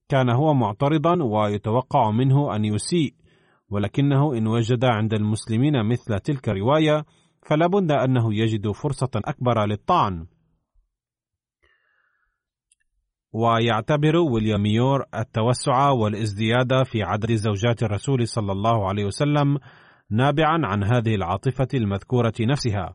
كان 0.09 0.31
هو 0.31 0.55
معترضا 0.55 1.23
ويتوقع 1.23 2.11
منه 2.11 2.57
أن 2.57 2.65
يسيء 2.65 3.15
ولكنه 3.69 4.35
إن 4.39 4.47
وجد 4.47 4.85
عند 4.85 5.15
المسلمين 5.15 5.85
مثل 5.87 6.21
تلك 6.21 6.49
الرواية 6.49 7.05
فلا 7.47 7.67
بد 7.67 7.93
أنه 7.93 8.35
يجد 8.35 8.71
فرصة 8.71 9.11
أكبر 9.17 9.67
للطعن. 9.67 10.27
ويعتبر 13.33 14.17
ويليام 14.17 14.63
ميور 14.63 15.05
التوسع 15.15 15.91
والازدياد 15.91 16.83
في 16.83 17.03
عدد 17.03 17.35
زوجات 17.35 17.83
الرسول 17.83 18.29
صلى 18.29 18.53
الله 18.53 18.89
عليه 18.89 19.05
وسلم 19.05 19.59
نابعا 20.11 20.67
عن 20.67 20.85
هذه 20.85 21.15
العاطفة 21.15 21.69
المذكورة 21.75 22.33
نفسها 22.41 22.95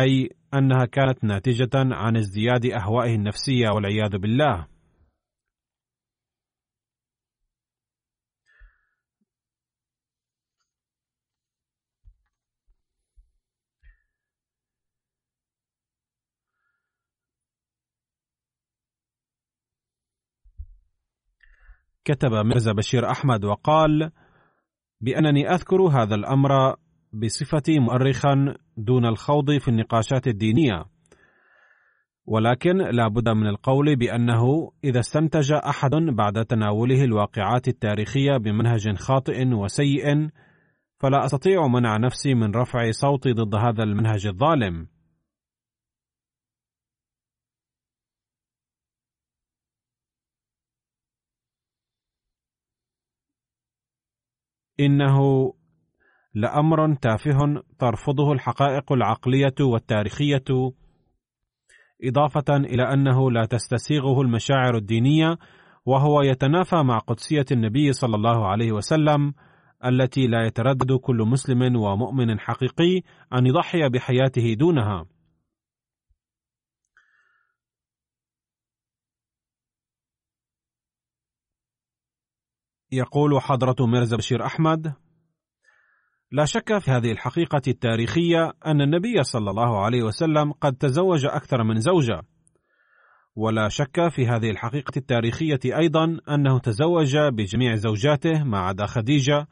أي 0.00 0.30
أنها 0.54 0.84
كانت 0.84 1.24
ناتجة 1.24 1.70
عن 1.74 2.16
ازدياد 2.16 2.66
أهوائه 2.66 3.14
النفسية 3.14 3.68
والعياذ 3.74 4.18
بالله. 4.18 4.66
كتب 22.06 22.32
ميرزا 22.32 22.72
بشير 22.72 23.10
أحمد 23.10 23.44
وقال 23.44 24.10
بأنني 25.00 25.54
أذكر 25.54 25.82
هذا 25.82 26.14
الأمر 26.14 26.76
بصفتي 27.12 27.78
مؤرخا 27.78 28.54
دون 28.76 29.06
الخوض 29.06 29.58
في 29.58 29.68
النقاشات 29.68 30.26
الدينية 30.26 30.84
ولكن 32.26 32.76
لا 32.76 33.08
بد 33.08 33.28
من 33.28 33.46
القول 33.46 33.96
بأنه 33.96 34.72
إذا 34.84 35.00
استنتج 35.00 35.52
أحد 35.52 35.90
بعد 35.94 36.44
تناوله 36.44 37.04
الواقعات 37.04 37.68
التاريخية 37.68 38.36
بمنهج 38.36 38.96
خاطئ 38.96 39.46
وسيء 39.46 40.28
فلا 40.98 41.24
أستطيع 41.24 41.66
منع 41.66 41.96
نفسي 41.96 42.34
من 42.34 42.54
رفع 42.54 42.90
صوتي 42.90 43.32
ضد 43.32 43.54
هذا 43.54 43.82
المنهج 43.82 44.26
الظالم. 44.26 44.86
إنه 54.80 55.52
لأمر 56.34 56.94
تافه 56.94 57.62
ترفضه 57.78 58.32
الحقائق 58.32 58.92
العقلية 58.92 59.54
والتاريخية 59.60 60.44
إضافة 62.04 62.56
إلى 62.56 62.82
أنه 62.82 63.30
لا 63.30 63.44
تستسيغه 63.44 64.20
المشاعر 64.20 64.76
الدينية 64.76 65.36
وهو 65.86 66.22
يتنافى 66.22 66.76
مع 66.76 66.98
قدسية 66.98 67.44
النبي 67.52 67.92
صلى 67.92 68.16
الله 68.16 68.46
عليه 68.48 68.72
وسلم 68.72 69.32
التي 69.84 70.26
لا 70.26 70.46
يتردد 70.46 70.92
كل 70.92 71.16
مسلم 71.16 71.76
ومؤمن 71.76 72.40
حقيقي 72.40 73.00
أن 73.32 73.46
يضحي 73.46 73.88
بحياته 73.88 74.54
دونها. 74.54 75.06
يقول 82.96 83.40
حضرة 83.40 83.86
ميرزا 83.86 84.16
بشير 84.16 84.46
أحمد: 84.46 84.94
لا 86.32 86.44
شك 86.44 86.78
في 86.78 86.90
هذه 86.90 87.12
الحقيقة 87.12 87.62
التاريخية 87.68 88.52
أن 88.66 88.80
النبي 88.80 89.22
صلى 89.22 89.50
الله 89.50 89.84
عليه 89.84 90.02
وسلم 90.02 90.52
قد 90.52 90.72
تزوج 90.72 91.26
أكثر 91.26 91.62
من 91.62 91.80
زوجة، 91.80 92.22
ولا 93.36 93.68
شك 93.68 94.08
في 94.08 94.26
هذه 94.26 94.50
الحقيقة 94.50 94.92
التاريخية 94.96 95.60
أيضا 95.64 96.18
أنه 96.28 96.58
تزوج 96.58 97.16
بجميع 97.16 97.74
زوجاته 97.74 98.44
ما 98.44 98.58
عدا 98.58 98.86
خديجة 98.86 99.46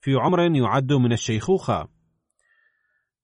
في 0.00 0.14
عمر 0.14 0.56
يعد 0.56 0.92
من 0.92 1.12
الشيخوخة، 1.12 1.88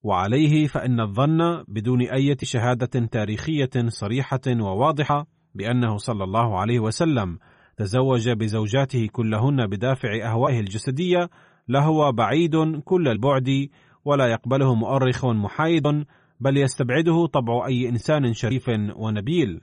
وعليه 0.03 0.67
فإن 0.67 0.99
الظن 0.99 1.63
بدون 1.67 2.01
أي 2.01 2.35
شهادة 2.43 3.05
تاريخية 3.05 3.69
صريحة 3.87 4.41
وواضحة 4.47 5.27
بأنه 5.55 5.97
صلى 5.97 6.23
الله 6.23 6.59
عليه 6.59 6.79
وسلم 6.79 7.39
تزوج 7.77 8.29
بزوجاته 8.29 9.07
كلهن 9.11 9.67
بدافع 9.67 10.09
أهوائه 10.31 10.59
الجسدية 10.59 11.29
لهو 11.67 12.11
بعيد 12.11 12.81
كل 12.85 13.07
البعد 13.07 13.69
ولا 14.05 14.27
يقبله 14.27 14.75
مؤرخ 14.75 15.25
محايد 15.25 16.05
بل 16.39 16.57
يستبعده 16.57 17.25
طبع 17.25 17.67
أي 17.67 17.89
إنسان 17.89 18.33
شريف 18.33 18.69
ونبيل. 18.95 19.61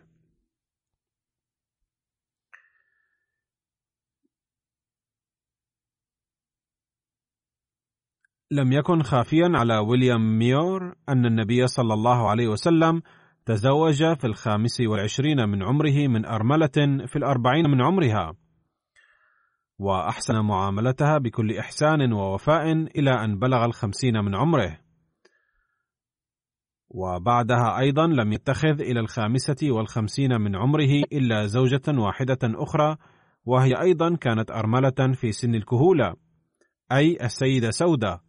لم 8.51 8.73
يكن 8.73 9.03
خافيا 9.03 9.51
على 9.55 9.79
ويليام 9.79 10.39
ميور 10.39 10.95
أن 11.09 11.27
النبي 11.27 11.67
صلى 11.67 11.95
الله 11.95 12.31
عليه 12.31 12.49
وسلم 12.49 13.03
تزوج 13.47 14.15
في 14.15 14.27
الخامس 14.27 14.81
والعشرين 14.81 15.49
من 15.49 15.63
عمره 15.63 16.07
من 16.07 16.25
أرملة 16.25 17.07
في 17.07 17.17
الأربعين 17.17 17.71
من 17.71 17.83
عمرها 17.83 18.35
وأحسن 19.79 20.41
معاملتها 20.41 21.19
بكل 21.19 21.59
إحسان 21.59 22.13
ووفاء 22.13 22.73
إلى 22.73 23.11
أن 23.11 23.39
بلغ 23.39 23.65
الخمسين 23.65 24.25
من 24.25 24.35
عمره. 24.35 24.79
وبعدها 26.89 27.79
أيضا 27.79 28.07
لم 28.07 28.33
يتخذ 28.33 28.81
إلى 28.81 29.01
الخامسة 29.01 29.57
والخمسين 29.63 30.41
من 30.41 30.57
عمره 30.57 31.03
إلا 31.13 31.47
زوجة 31.47 31.83
واحدة 31.89 32.39
أخرى 32.45 32.97
وهي 33.45 33.81
أيضا 33.81 34.17
كانت 34.17 34.51
أرملة 34.51 35.13
في 35.15 35.33
سن 35.33 35.55
الكهولة 35.55 36.15
أي 36.93 37.19
السيدة 37.25 37.71
سودة 37.71 38.21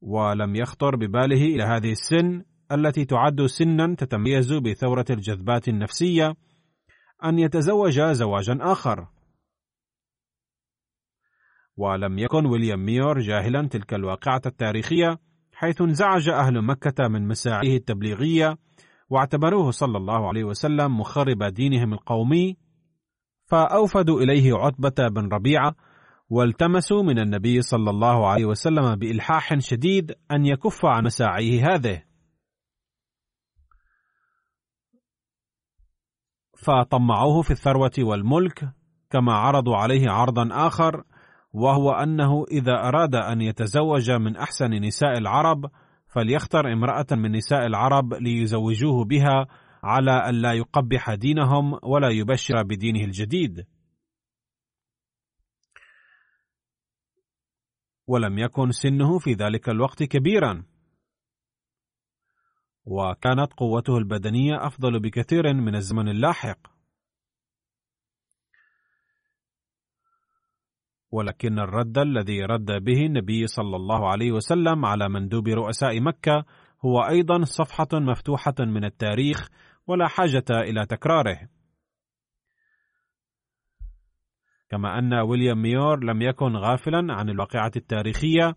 ولم 0.00 0.56
يخطر 0.56 0.96
بباله 0.96 1.44
إلى 1.44 1.62
هذه 1.62 1.92
السن 1.92 2.44
التي 2.72 3.04
تعد 3.04 3.46
سنا 3.46 3.94
تتميز 3.94 4.52
بثورة 4.52 5.04
الجذبات 5.10 5.68
النفسية 5.68 6.34
أن 7.24 7.38
يتزوج 7.38 8.00
زواجا 8.00 8.58
آخر. 8.60 9.08
ولم 11.76 12.18
يكن 12.18 12.46
ويليام 12.46 12.84
ميور 12.84 13.20
جاهلا 13.20 13.68
تلك 13.68 13.94
الواقعة 13.94 14.42
التاريخية 14.46 15.18
حيث 15.52 15.82
انزعج 15.82 16.28
أهل 16.28 16.62
مكة 16.62 17.08
من 17.08 17.28
مساعيه 17.28 17.76
التبليغية 17.76 18.58
واعتبروه 19.10 19.70
صلى 19.70 19.98
الله 19.98 20.28
عليه 20.28 20.44
وسلم 20.44 21.00
مخرب 21.00 21.42
دينهم 21.42 21.92
القومي. 21.92 22.56
فأوفدوا 23.46 24.20
إليه 24.20 24.54
عتبة 24.54 25.08
بن 25.08 25.28
ربيعة 25.28 25.74
والتمسوا 26.30 27.02
من 27.02 27.18
النبي 27.18 27.62
صلى 27.62 27.90
الله 27.90 28.26
عليه 28.26 28.44
وسلم 28.44 28.94
بإلحاح 28.94 29.58
شديد 29.58 30.12
أن 30.30 30.46
يكف 30.46 30.84
عن 30.84 31.04
مساعيه 31.04 31.74
هذه. 31.74 32.13
فطمعوه 36.64 37.42
في 37.42 37.50
الثروة 37.50 37.92
والملك 37.98 38.68
كما 39.10 39.32
عرضوا 39.32 39.76
عليه 39.76 40.10
عرضا 40.10 40.48
آخر 40.52 41.04
وهو 41.52 41.90
أنه 41.90 42.44
إذا 42.50 42.72
أراد 42.72 43.14
أن 43.14 43.40
يتزوج 43.40 44.10
من 44.10 44.36
أحسن 44.36 44.70
نساء 44.70 45.18
العرب 45.18 45.70
فليختر 46.14 46.72
امرأة 46.72 47.06
من 47.12 47.32
نساء 47.32 47.66
العرب 47.66 48.14
ليزوجوه 48.14 49.04
بها 49.04 49.46
على 49.84 50.10
أن 50.10 50.34
لا 50.34 50.52
يقبح 50.52 51.14
دينهم 51.14 51.78
ولا 51.82 52.08
يبشر 52.08 52.62
بدينه 52.62 53.04
الجديد. 53.04 53.66
ولم 58.06 58.38
يكن 58.38 58.70
سنه 58.70 59.18
في 59.18 59.32
ذلك 59.32 59.68
الوقت 59.68 60.02
كبيرا. 60.02 60.64
وكانت 62.84 63.52
قوته 63.52 63.98
البدنية 63.98 64.66
أفضل 64.66 65.00
بكثير 65.00 65.54
من 65.54 65.74
الزمن 65.74 66.08
اللاحق 66.08 66.58
ولكن 71.10 71.58
الرد 71.58 71.98
الذي 71.98 72.44
رد 72.44 72.84
به 72.84 73.06
النبي 73.06 73.46
صلى 73.46 73.76
الله 73.76 74.08
عليه 74.08 74.32
وسلم 74.32 74.84
على 74.84 75.08
مندوب 75.08 75.48
رؤساء 75.48 76.00
مكة 76.00 76.44
هو 76.84 77.00
أيضا 77.00 77.44
صفحة 77.44 77.88
مفتوحة 77.92 78.54
من 78.58 78.84
التاريخ 78.84 79.48
ولا 79.86 80.08
حاجة 80.08 80.44
إلى 80.50 80.86
تكراره. 80.86 81.48
كما 84.70 84.98
أن 84.98 85.14
ويليام 85.14 85.62
ميور 85.62 86.04
لم 86.04 86.22
يكن 86.22 86.56
غافلا 86.56 87.06
عن 87.10 87.30
الواقعة 87.30 87.72
التاريخية 87.76 88.54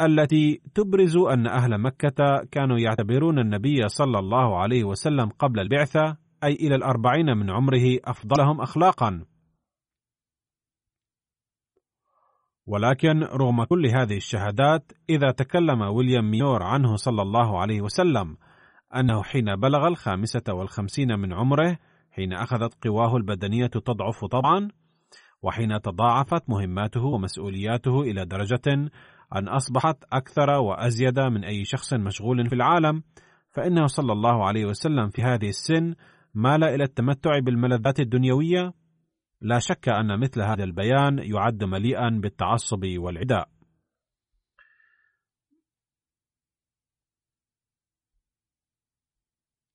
التي 0.00 0.62
تبرز 0.74 1.16
أن 1.16 1.46
أهل 1.46 1.78
مكة 1.78 2.44
كانوا 2.50 2.78
يعتبرون 2.78 3.38
النبي 3.38 3.88
صلى 3.88 4.18
الله 4.18 4.58
عليه 4.58 4.84
وسلم 4.84 5.28
قبل 5.28 5.60
البعثة 5.60 6.16
أي 6.44 6.52
إلى 6.52 6.74
الأربعين 6.74 7.36
من 7.36 7.50
عمره 7.50 7.98
أفضلهم 8.04 8.60
أخلاقا. 8.60 9.24
ولكن 12.66 13.22
رغم 13.22 13.64
كل 13.64 13.86
هذه 13.86 14.16
الشهادات 14.16 14.92
إذا 15.10 15.30
تكلم 15.30 15.82
ويليام 15.82 16.30
ميور 16.30 16.62
عنه 16.62 16.96
صلى 16.96 17.22
الله 17.22 17.60
عليه 17.60 17.80
وسلم 17.80 18.36
أنه 18.96 19.22
حين 19.22 19.56
بلغ 19.56 19.88
الخامسة 19.88 20.42
والخمسين 20.48 21.18
من 21.18 21.32
عمره 21.32 21.78
حين 22.10 22.32
أخذت 22.32 22.86
قواه 22.86 23.16
البدنية 23.16 23.66
تضعف 23.66 24.24
طبعا 24.24 24.68
وحين 25.42 25.80
تضاعفت 25.80 26.50
مهماته 26.50 27.04
ومسؤولياته 27.04 28.00
إلى 28.00 28.24
درجة 28.24 28.90
أن 29.36 29.48
أصبحت 29.48 30.04
أكثر 30.12 30.50
وأزيد 30.50 31.20
من 31.20 31.44
أي 31.44 31.64
شخص 31.64 31.94
مشغول 31.94 32.48
في 32.48 32.54
العالم 32.54 33.02
فإنه 33.50 33.86
صلى 33.86 34.12
الله 34.12 34.46
عليه 34.46 34.64
وسلم 34.64 35.08
في 35.08 35.22
هذه 35.22 35.48
السن 35.48 35.94
مال 36.34 36.64
إلى 36.64 36.84
التمتع 36.84 37.38
بالملذات 37.38 38.00
الدنيوية 38.00 38.72
لا 39.40 39.58
شك 39.58 39.88
أن 39.88 40.20
مثل 40.20 40.42
هذا 40.42 40.64
البيان 40.64 41.18
يعد 41.18 41.64
مليئا 41.64 42.20
بالتعصب 42.22 42.84
والعداء. 42.98 43.48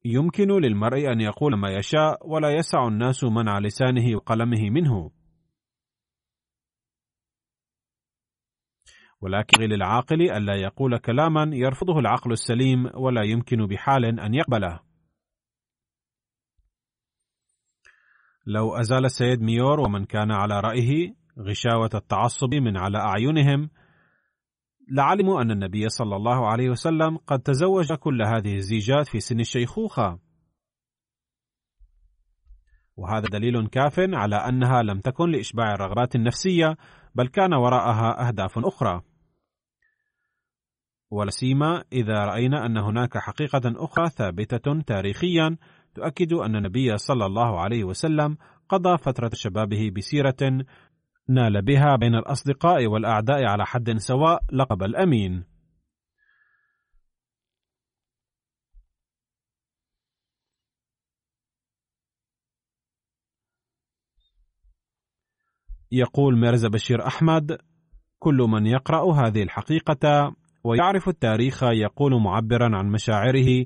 يمكن 0.05 0.47
للمرء 0.47 1.11
أن 1.11 1.21
يقول 1.21 1.55
ما 1.55 1.69
يشاء 1.69 2.29
ولا 2.29 2.49
يسع 2.49 2.87
الناس 2.87 3.23
منع 3.23 3.59
لسانه 3.59 4.15
وقلمه 4.15 4.69
منه. 4.69 5.11
ولكن 9.23 9.63
للعاقل 9.63 10.21
ألا 10.21 10.55
يقول 10.55 10.97
كلاما 10.97 11.49
يرفضه 11.53 11.99
العقل 11.99 12.31
السليم 12.31 12.89
ولا 12.95 13.23
يمكن 13.23 13.65
بحال 13.65 14.19
أن 14.19 14.33
يقبله. 14.33 14.79
لو 18.45 18.75
أزال 18.75 19.05
السيد 19.05 19.41
ميور 19.41 19.79
ومن 19.79 20.05
كان 20.05 20.31
على 20.31 20.59
رأيه 20.59 21.15
غشاوة 21.39 21.89
التعصب 21.93 22.53
من 22.53 22.77
على 22.77 22.97
أعينهم 22.97 23.69
لعلموا 24.91 25.41
أن 25.41 25.51
النبي 25.51 25.89
صلى 25.89 26.15
الله 26.15 26.47
عليه 26.47 26.69
وسلم 26.69 27.17
قد 27.17 27.39
تزوج 27.39 27.93
كل 27.93 28.21
هذه 28.25 28.55
الزيجات 28.55 29.07
في 29.07 29.19
سن 29.19 29.39
الشيخوخة 29.39 30.19
وهذا 32.97 33.25
دليل 33.31 33.67
كاف 33.67 33.99
على 33.99 34.35
أنها 34.35 34.81
لم 34.81 34.99
تكن 34.99 35.31
لإشباع 35.31 35.73
الرغبات 35.73 36.15
النفسية 36.15 36.77
بل 37.15 37.27
كان 37.27 37.53
وراءها 37.53 38.27
أهداف 38.27 38.57
أخرى 38.57 39.01
ولا 41.13 41.29
سيما 41.29 41.83
إذا 41.93 42.25
رأينا 42.25 42.65
أن 42.65 42.77
هناك 42.77 43.17
حقيقة 43.17 43.61
أخرى 43.65 44.09
ثابتة 44.09 44.81
تاريخيا 44.81 45.57
تؤكد 45.95 46.33
أن 46.33 46.55
النبي 46.55 46.97
صلى 46.97 47.25
الله 47.25 47.59
عليه 47.59 47.83
وسلم 47.83 48.37
قضى 48.69 48.97
فترة 48.97 49.29
شبابه 49.33 49.91
بسيرة 49.95 50.65
نال 51.29 51.61
بها 51.61 51.95
بين 51.95 52.15
الأصدقاء 52.15 52.87
والأعداء 52.87 53.45
على 53.45 53.65
حد 53.65 53.97
سواء 53.97 54.43
لقب 54.51 54.83
الأمين. 54.83 55.43
يقول 65.91 66.39
ميرزا 66.39 66.69
بشير 66.69 67.07
أحمد: 67.07 67.57
كل 68.19 68.37
من 68.49 68.65
يقرأ 68.65 69.13
هذه 69.13 69.43
الحقيقة 69.43 70.35
ويعرف 70.63 71.09
التاريخ 71.09 71.63
يقول 71.63 72.21
معبرا 72.21 72.77
عن 72.77 72.91
مشاعره 72.91 73.65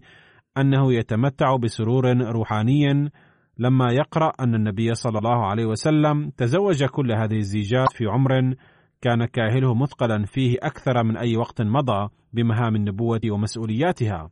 أنه 0.57 0.93
يتمتع 0.93 1.55
بسرور 1.55 2.17
روحاني 2.17 3.11
لما 3.57 3.91
يقرأ 3.91 4.33
أن 4.39 4.55
النبي 4.55 4.93
صلى 4.93 5.17
الله 5.17 5.45
عليه 5.45 5.65
وسلم 5.65 6.29
تزوج 6.29 6.83
كل 6.83 7.11
هذه 7.11 7.37
الزيجات 7.37 7.91
في 7.91 8.05
عمر 8.05 8.55
كان 9.01 9.25
كاهله 9.25 9.73
مثقلا 9.73 10.25
فيه 10.25 10.57
أكثر 10.61 11.03
من 11.03 11.17
أي 11.17 11.37
وقت 11.37 11.61
مضى 11.61 12.09
بمهام 12.33 12.75
النبوة 12.75 13.21
ومسؤولياتها. 13.31 14.29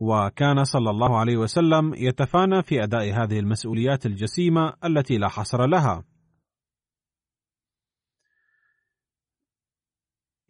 وكان 0.00 0.64
صلى 0.64 0.90
الله 0.90 1.18
عليه 1.18 1.36
وسلم 1.36 1.94
يتفانى 1.94 2.62
في 2.62 2.82
أداء 2.82 3.22
هذه 3.22 3.38
المسؤوليات 3.38 4.06
الجسيمة 4.06 4.72
التي 4.84 5.18
لا 5.18 5.28
حصر 5.28 5.66
لها. 5.66 6.04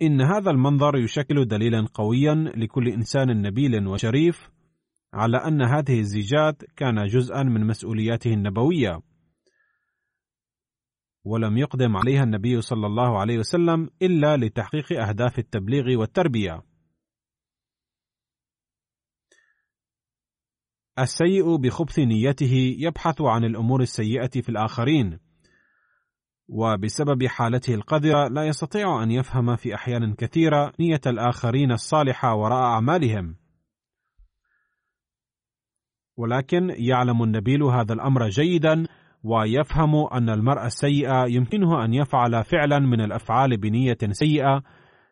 إن 0.02 0.20
هذا 0.20 0.50
المنظر 0.50 0.96
يشكل 0.96 1.44
دليلا 1.44 1.86
قويا 1.94 2.34
لكل 2.34 2.88
إنسان 2.88 3.42
نبيل 3.42 3.86
وشريف 3.86 4.50
على 5.14 5.36
أن 5.36 5.62
هذه 5.62 6.00
الزيجات 6.00 6.62
كان 6.76 7.06
جزءا 7.06 7.42
من 7.42 7.66
مسؤولياته 7.66 8.32
النبوية. 8.34 9.00
ولم 11.24 11.58
يقدم 11.58 11.96
عليها 11.96 12.22
النبي 12.22 12.60
صلى 12.60 12.86
الله 12.86 13.18
عليه 13.18 13.38
وسلم 13.38 13.90
إلا 14.02 14.36
لتحقيق 14.36 14.92
أهداف 14.92 15.38
التبليغ 15.38 16.00
والتربية. 16.00 16.62
السيء 20.98 21.56
بخبث 21.56 21.98
نيته 21.98 22.76
يبحث 22.78 23.20
عن 23.20 23.44
الأمور 23.44 23.82
السيئة 23.82 24.40
في 24.42 24.48
الآخرين. 24.48 25.25
وبسبب 26.48 27.26
حالته 27.26 27.74
القذرة 27.74 28.28
لا 28.28 28.44
يستطيع 28.46 29.02
أن 29.02 29.10
يفهم 29.10 29.56
في 29.56 29.74
أحيان 29.74 30.14
كثيرة 30.14 30.72
نية 30.80 31.00
الآخرين 31.06 31.72
الصالحة 31.72 32.34
وراء 32.34 32.62
أعمالهم. 32.62 33.36
ولكن 36.16 36.74
يعلم 36.78 37.22
النبيل 37.22 37.62
هذا 37.62 37.92
الأمر 37.92 38.28
جيدا 38.28 38.86
ويفهم 39.24 39.94
أن 40.12 40.30
المرء 40.30 40.66
السيء 40.66 41.26
يمكنه 41.26 41.84
أن 41.84 41.94
يفعل 41.94 42.44
فعلا 42.44 42.78
من 42.78 43.00
الأفعال 43.00 43.56
بنية 43.56 43.98
سيئة 44.10 44.62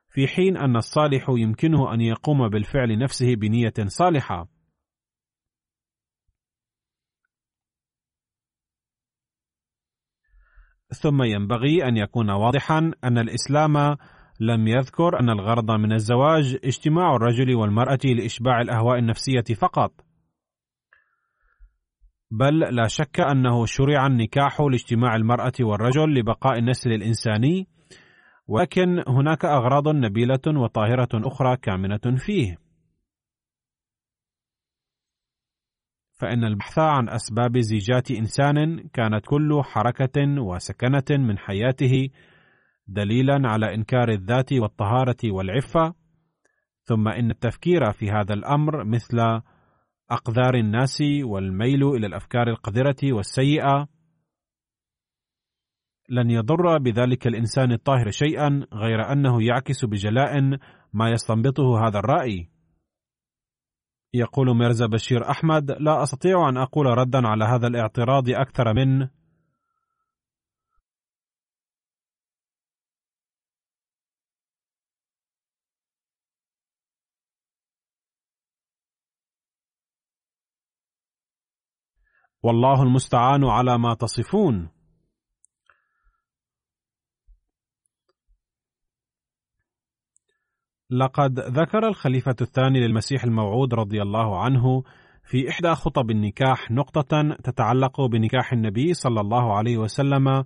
في 0.08 0.26
حين 0.26 0.56
أن 0.56 0.76
الصالح 0.76 1.26
يمكنه 1.28 1.94
أن 1.94 2.00
يقوم 2.00 2.48
بالفعل 2.48 2.98
نفسه 2.98 3.34
بنية 3.34 3.74
صالحة. 3.86 4.53
ثم 10.94 11.22
ينبغي 11.22 11.88
أن 11.88 11.96
يكون 11.96 12.30
واضحا 12.30 12.90
أن 13.04 13.18
الإسلام 13.18 13.96
لم 14.40 14.68
يذكر 14.68 15.20
أن 15.20 15.30
الغرض 15.30 15.70
من 15.70 15.92
الزواج 15.92 16.58
اجتماع 16.64 17.16
الرجل 17.16 17.54
والمرأة 17.54 17.98
لإشباع 18.04 18.60
الأهواء 18.60 18.98
النفسية 18.98 19.54
فقط. 19.60 19.92
بل 22.30 22.58
لا 22.58 22.86
شك 22.86 23.20
أنه 23.20 23.66
شرع 23.66 24.06
النكاح 24.06 24.60
لاجتماع 24.60 25.16
المرأة 25.16 25.52
والرجل 25.60 26.14
لبقاء 26.14 26.58
النسل 26.58 26.92
الإنساني 26.92 27.68
ولكن 28.48 29.02
هناك 29.08 29.44
أغراض 29.44 29.88
نبيلة 29.88 30.46
وطاهرة 30.46 31.08
أخرى 31.14 31.56
كامنة 31.56 32.16
فيه. 32.16 32.63
فإن 36.14 36.44
البحث 36.44 36.78
عن 36.78 37.08
أسباب 37.08 37.58
زيجات 37.58 38.10
إنسان 38.10 38.88
كانت 38.88 39.26
كل 39.26 39.62
حركة 39.64 40.40
وسكنة 40.40 41.04
من 41.10 41.38
حياته 41.38 42.08
دليلا 42.86 43.40
على 43.44 43.74
إنكار 43.74 44.08
الذات 44.08 44.52
والطهارة 44.52 45.16
والعفة، 45.24 45.94
ثم 46.84 47.08
إن 47.08 47.30
التفكير 47.30 47.92
في 47.92 48.10
هذا 48.10 48.34
الأمر 48.34 48.84
مثل 48.84 49.40
أقدار 50.10 50.54
الناس 50.54 51.02
والميل 51.22 51.82
إلى 51.82 52.06
الأفكار 52.06 52.48
القذرة 52.48 53.12
والسيئة 53.12 53.88
لن 56.08 56.30
يضر 56.30 56.78
بذلك 56.78 57.26
الإنسان 57.26 57.72
الطاهر 57.72 58.10
شيئا 58.10 58.66
غير 58.72 59.12
أنه 59.12 59.42
يعكس 59.42 59.84
بجلاء 59.84 60.58
ما 60.92 61.10
يستنبطه 61.10 61.86
هذا 61.86 61.98
الرأي. 61.98 62.53
يقول 64.14 64.56
ميرزا 64.56 64.86
بشير 64.86 65.30
أحمد 65.30 65.70
لا 65.70 66.02
أستطيع 66.02 66.48
أن 66.48 66.56
أقول 66.56 66.86
ردا 66.86 67.28
على 67.28 67.44
هذا 67.44 67.66
الاعتراض 67.66 68.30
أكثر 68.30 68.74
من 68.74 69.08
والله 82.42 82.82
المستعان 82.82 83.44
على 83.44 83.78
ما 83.78 83.94
تصفون. 83.94 84.68
لقد 90.90 91.40
ذكر 91.40 91.88
الخليفة 91.88 92.36
الثاني 92.40 92.80
للمسيح 92.80 93.24
الموعود 93.24 93.74
رضي 93.74 94.02
الله 94.02 94.44
عنه 94.44 94.82
في 95.24 95.50
إحدى 95.50 95.74
خطب 95.74 96.10
النكاح 96.10 96.70
نقطة 96.70 97.36
تتعلق 97.44 98.00
بنكاح 98.00 98.52
النبي 98.52 98.94
صلى 98.94 99.20
الله 99.20 99.56
عليه 99.56 99.78
وسلم 99.78 100.44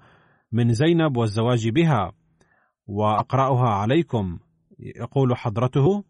من 0.52 0.72
زينب 0.72 1.16
والزواج 1.16 1.68
بها 1.68 2.12
وأقرأها 2.86 3.68
عليكم. 3.68 4.38
يقول 4.78 5.36
حضرته 5.36 6.04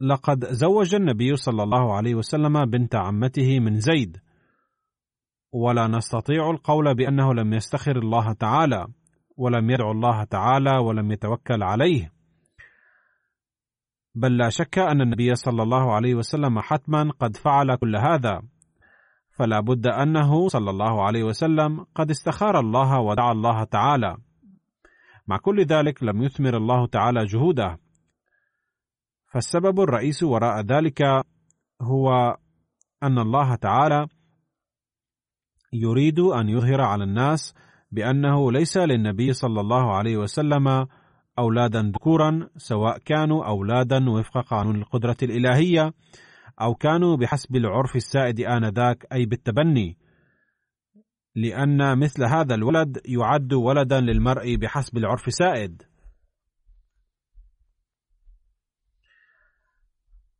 لقد 0.00 0.44
زوج 0.44 0.94
النبي 0.94 1.36
صلى 1.36 1.62
الله 1.62 1.94
عليه 1.94 2.14
وسلم 2.14 2.64
بنت 2.64 2.94
عمته 2.94 3.60
من 3.60 3.80
زيد 3.80 4.16
ولا 5.52 5.86
نستطيع 5.86 6.50
القول 6.50 6.94
بأنه 6.94 7.34
لم 7.34 7.52
يستخر 7.52 7.96
الله 7.96 8.32
تعالى. 8.32 8.86
ولم 9.36 9.70
يدع 9.70 9.90
الله 9.90 10.24
تعالى 10.24 10.78
ولم 10.78 11.12
يتوكل 11.12 11.62
عليه. 11.62 12.12
بل 14.14 14.36
لا 14.36 14.48
شك 14.48 14.78
أن 14.78 15.00
النبي 15.00 15.34
صلى 15.34 15.62
الله 15.62 15.94
عليه 15.94 16.14
وسلم 16.14 16.60
حتما 16.60 17.12
قد 17.20 17.36
فعل 17.36 17.76
كل 17.76 17.96
هذا. 17.96 18.42
فلا 19.30 19.60
بد 19.60 19.86
أنه 19.86 20.48
صلى 20.48 20.70
الله 20.70 21.04
عليه 21.06 21.22
وسلم 21.22 21.86
قد 21.94 22.10
استخار 22.10 22.60
الله 22.60 23.00
ودعا 23.00 23.32
الله 23.32 23.64
تعالى. 23.64 24.16
مع 25.26 25.36
كل 25.36 25.64
ذلك 25.64 26.02
لم 26.02 26.22
يثمر 26.22 26.56
الله 26.56 26.86
تعالى 26.86 27.24
جهوده. 27.24 27.78
فالسبب 29.32 29.80
الرئيس 29.80 30.22
وراء 30.22 30.60
ذلك 30.60 31.02
هو 31.82 32.36
أن 33.02 33.18
الله 33.18 33.54
تعالى 33.54 34.06
يريد 35.72 36.18
أن 36.20 36.48
يظهر 36.48 36.80
على 36.80 37.04
الناس 37.04 37.54
بأنه 37.96 38.52
ليس 38.52 38.76
للنبي 38.76 39.32
صلى 39.32 39.60
الله 39.60 39.96
عليه 39.96 40.16
وسلم 40.16 40.86
أولادا 41.38 41.92
ذكورا 41.94 42.48
سواء 42.56 42.98
كانوا 42.98 43.44
أولادا 43.46 44.10
وفق 44.10 44.40
قانون 44.40 44.76
القدرة 44.76 45.16
الإلهية 45.22 45.92
أو 46.60 46.74
كانوا 46.74 47.16
بحسب 47.16 47.56
العرف 47.56 47.96
السائد 47.96 48.40
آنذاك 48.40 49.06
أي 49.12 49.26
بالتبني. 49.26 49.98
لأن 51.34 51.98
مثل 51.98 52.24
هذا 52.24 52.54
الولد 52.54 52.98
يعد 53.04 53.52
ولدا 53.52 54.00
للمرء 54.00 54.56
بحسب 54.56 54.96
العرف 54.96 55.28
السائد. 55.28 55.82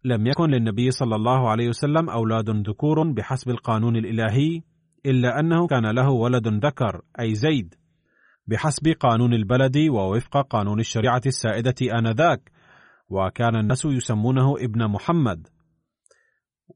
لم 0.05 0.27
يكن 0.27 0.51
للنبي 0.51 0.91
صلى 0.91 1.17
الله 1.17 1.51
عليه 1.51 1.69
وسلم 1.69 2.11
أولاد 2.11 2.51
ذكور 2.51 3.13
بحسب 3.13 3.51
القانون 3.51 3.97
الإلهي. 3.97 4.63
إلا 5.07 5.41
أنه 5.41 5.67
كان 5.67 5.87
له 5.87 6.11
ولد 6.11 6.49
ذكر 6.49 7.03
أي 7.21 7.35
زيد. 7.35 7.75
بحسب 8.47 8.89
قانون 8.89 9.35
البلد 9.35 9.77
ووفق 9.79 10.47
قانون 10.47 10.81
الشريعة 10.81 11.23
السائدة 11.27 11.99
آنذاك 11.99 12.51
وكان 13.09 13.57
الناس 13.57 13.85
يسمونه 13.85 14.55
ابن 14.59 14.87
محمد. 14.87 15.49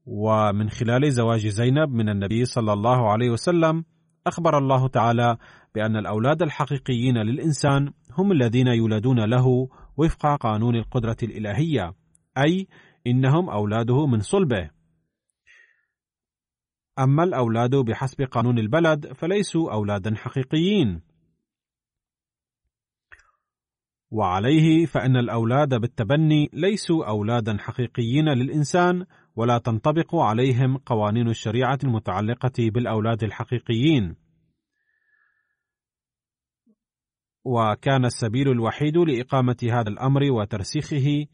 ومن 0.05 0.69
خلال 0.69 1.11
زواج 1.11 1.47
زينب 1.47 1.89
من 1.89 2.09
النبي 2.09 2.45
صلى 2.45 2.73
الله 2.73 3.11
عليه 3.11 3.29
وسلم 3.29 3.83
أخبر 4.27 4.57
الله 4.57 4.87
تعالى 4.87 5.37
بأن 5.75 5.97
الأولاد 5.97 6.41
الحقيقيين 6.41 7.17
للإنسان 7.17 7.93
هم 8.17 8.31
الذين 8.31 8.67
يولدون 8.67 9.19
له 9.19 9.67
وفق 9.97 10.35
قانون 10.35 10.75
القدرة 10.75 11.17
الإلهية 11.23 11.93
أي 12.37 12.67
إنهم 13.07 13.49
أولاده 13.49 14.05
من 14.07 14.19
صلبه. 14.19 14.69
أما 17.03 17.23
الأولاد 17.23 17.75
بحسب 17.75 18.21
قانون 18.21 18.59
البلد 18.59 19.13
فليسوا 19.13 19.73
أولادا 19.73 20.15
حقيقيين 20.15 21.01
وعليه 24.11 24.85
فإن 24.85 25.17
الأولاد 25.17 25.81
بالتبني 25.81 26.49
ليسوا 26.53 27.05
أولادا 27.05 27.57
حقيقيين 27.57 28.29
للإنسان 28.29 29.05
ولا 29.35 29.57
تنطبق 29.57 30.15
عليهم 30.15 30.77
قوانين 30.77 31.29
الشريعة 31.29 31.79
المتعلقة 31.83 32.51
بالأولاد 32.59 33.23
الحقيقيين. 33.23 34.15
وكان 37.45 38.05
السبيل 38.05 38.51
الوحيد 38.51 38.97
لإقامة 38.97 39.57
هذا 39.63 39.89
الأمر 39.89 40.31
وترسيخه 40.31 41.25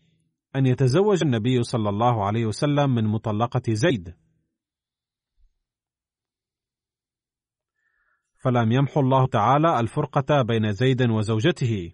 أن 0.56 0.66
يتزوج 0.66 1.24
النبي 1.24 1.64
صلى 1.64 1.90
الله 1.90 2.26
عليه 2.26 2.46
وسلم 2.46 2.96
من 2.96 3.04
مطلقة 3.04 3.74
زيد. 3.74 4.16
فلم 8.48 8.72
يمحو 8.72 9.00
الله 9.00 9.28
تعالى 9.28 9.80
الفرقة 9.80 10.42
بين 10.42 10.72
زيد 10.72 11.10
وزوجته، 11.10 11.92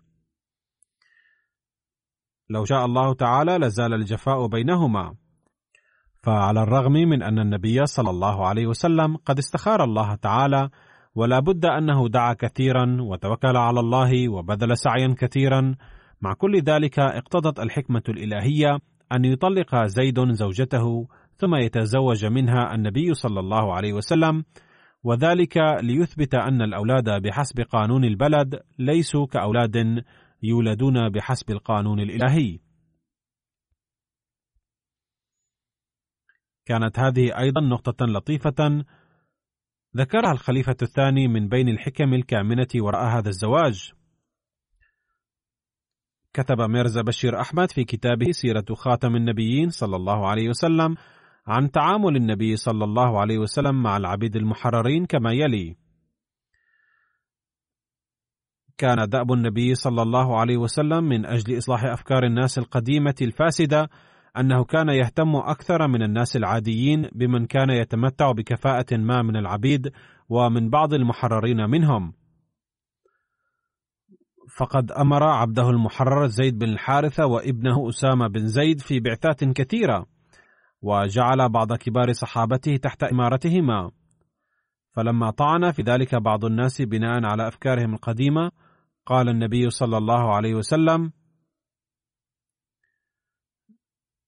لو 2.50 2.66
شاء 2.66 2.86
الله 2.86 3.14
تعالى 3.14 3.58
لزال 3.58 3.94
الجفاء 3.94 4.48
بينهما. 4.48 5.16
فعلى 6.24 6.64
الرغم 6.64 6.92
من 6.92 7.24
أن 7.24 7.40
النبي 7.40 7.86
صلى 7.86 8.10
الله 8.10 8.48
عليه 8.48 8.68
وسلم 8.68 9.18
قد 9.18 9.38
استخار 9.38 9.84
الله 9.84 10.16
تعالى 10.16 10.70
ولا 11.16 11.40
بد 11.40 11.66
أنه 11.66 12.10
دعا 12.10 12.34
كثيرا 12.34 12.98
وتوكل 13.02 13.58
على 13.58 13.80
الله 13.80 14.30
وبذل 14.30 14.78
سعيا 14.78 15.16
كثيرا 15.18 15.76
مع 16.22 16.34
كل 16.34 16.62
ذلك 16.62 17.00
اقتضت 17.00 17.60
الحكمة 17.60 18.04
الإلهية 18.10 18.80
أن 19.12 19.26
يطلق 19.26 19.86
زيد 19.86 20.32
زوجته 20.32 21.08
ثم 21.38 21.56
يتزوج 21.56 22.26
منها 22.26 22.76
النبي 22.76 23.14
صلى 23.14 23.40
الله 23.40 23.74
عليه 23.74 23.94
وسلم 23.94 24.44
وذلك 25.04 25.58
ليثبت 25.82 26.36
أن 26.36 26.62
الأولاد 26.62 27.22
بحسب 27.22 27.62
قانون 27.62 28.04
البلد 28.04 28.60
ليسوا 28.80 29.26
كأولاد 29.28 30.04
يولدون 30.44 31.10
بحسب 31.10 31.52
القانون 31.52 32.00
الإلهي. 32.00 32.60
كانت 36.66 37.00
هذه 37.00 37.38
أيضا 37.40 37.62
نقطة 37.62 38.06
لطيفة 38.06 38.86
ذكرها 39.98 40.32
الخليفة 40.32 40.78
الثاني 40.82 41.28
من 41.28 41.50
بين 41.50 41.70
الحكم 41.70 42.14
الكامنة 42.14 42.68
وراء 42.76 43.18
هذا 43.18 43.30
الزواج. 43.30 43.92
كتب 46.34 46.62
ميرزا 46.62 47.02
بشير 47.02 47.42
أحمد 47.42 47.72
في 47.72 47.84
كتابه 47.84 48.32
سيرة 48.32 48.66
خاتم 48.74 49.16
النبيين 49.16 49.70
صلى 49.70 49.96
الله 49.96 50.28
عليه 50.28 50.50
وسلم 50.50 50.96
عن 51.48 51.72
تعامل 51.72 52.16
النبي 52.16 52.56
صلى 52.56 52.84
الله 52.84 53.20
عليه 53.20 53.38
وسلم 53.38 53.84
مع 53.84 53.98
العبيد 53.98 54.36
المحررين 54.36 55.06
كما 55.06 55.32
يلي: 55.32 55.78
كان 58.78 59.10
دأب 59.10 59.32
النبي 59.32 59.76
صلى 59.76 60.02
الله 60.02 60.40
عليه 60.40 60.58
وسلم 60.58 61.04
من 61.04 61.26
أجل 61.26 61.58
إصلاح 61.58 61.84
أفكار 61.84 62.24
الناس 62.24 62.58
القديمة 62.58 63.16
الفاسدة 63.22 63.90
أنه 64.38 64.64
كان 64.64 64.90
يهتم 64.90 65.36
أكثر 65.36 65.88
من 65.88 66.04
الناس 66.04 66.36
العاديين 66.36 67.10
بمن 67.12 67.46
كان 67.46 67.70
يتمتع 67.70 68.32
بكفاءة 68.32 68.98
ما 68.98 69.22
من 69.22 69.36
العبيد 69.36 69.92
ومن 70.30 70.70
بعض 70.70 70.94
المحررين 70.94 71.70
منهم. 71.70 72.14
فقد 74.58 74.92
أمر 74.92 75.24
عبده 75.24 75.70
المحرر 75.70 76.28
زيد 76.28 76.60
بن 76.60 76.70
الحارثة 76.70 77.26
وابنه 77.26 77.90
أسامة 77.90 78.28
بن 78.28 78.48
زيد 78.48 78.82
في 78.82 79.00
بعثات 79.00 79.44
كثيرة، 79.44 80.06
وجعل 80.84 81.50
بعض 81.50 81.74
كبار 81.74 82.14
صحابته 82.14 82.78
تحت 82.78 83.04
إمارتهما. 83.04 83.92
فلما 84.92 85.32
طعن 85.32 85.72
في 85.72 85.82
ذلك 85.82 86.16
بعض 86.16 86.46
الناس 86.46 86.82
بناء 86.82 87.26
على 87.26 87.48
أفكارهم 87.48 87.94
القديمة، 87.94 88.52
قال 89.06 89.30
النبي 89.30 89.70
صلى 89.70 89.98
الله 89.98 90.36
عليه 90.36 90.56
وسلم 90.56 91.12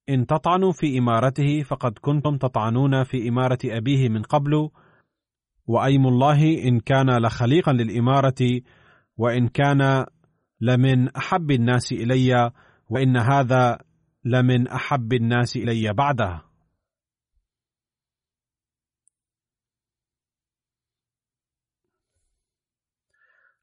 إن 0.10 0.26
تطعنوا 0.26 0.72
في 0.72 0.98
إمارته 0.98 1.64
فقد 1.64 1.98
كنتم 2.02 2.38
تطعنون 2.38 3.04
في 3.04 3.30
إمارة 3.30 3.58
أبيه 3.66 4.10
من 4.10 4.22
قبل 4.22 4.70
وأيم 5.68 6.08
الله 6.08 6.64
إن 6.64 6.80
كان 6.80 7.18
لخليقا 7.18 7.74
للإمارة 7.74 8.62
وإن 9.18 9.48
كان 9.48 10.06
لمن 10.62 11.10
أحب 11.10 11.52
الناس 11.52 11.92
إلي 11.92 12.52
وإن 12.90 13.18
هذا 13.18 13.78
لمن 14.26 14.68
أحب 14.68 15.14
الناس 15.14 15.56
إلي 15.56 15.94
بعده. 15.94 16.42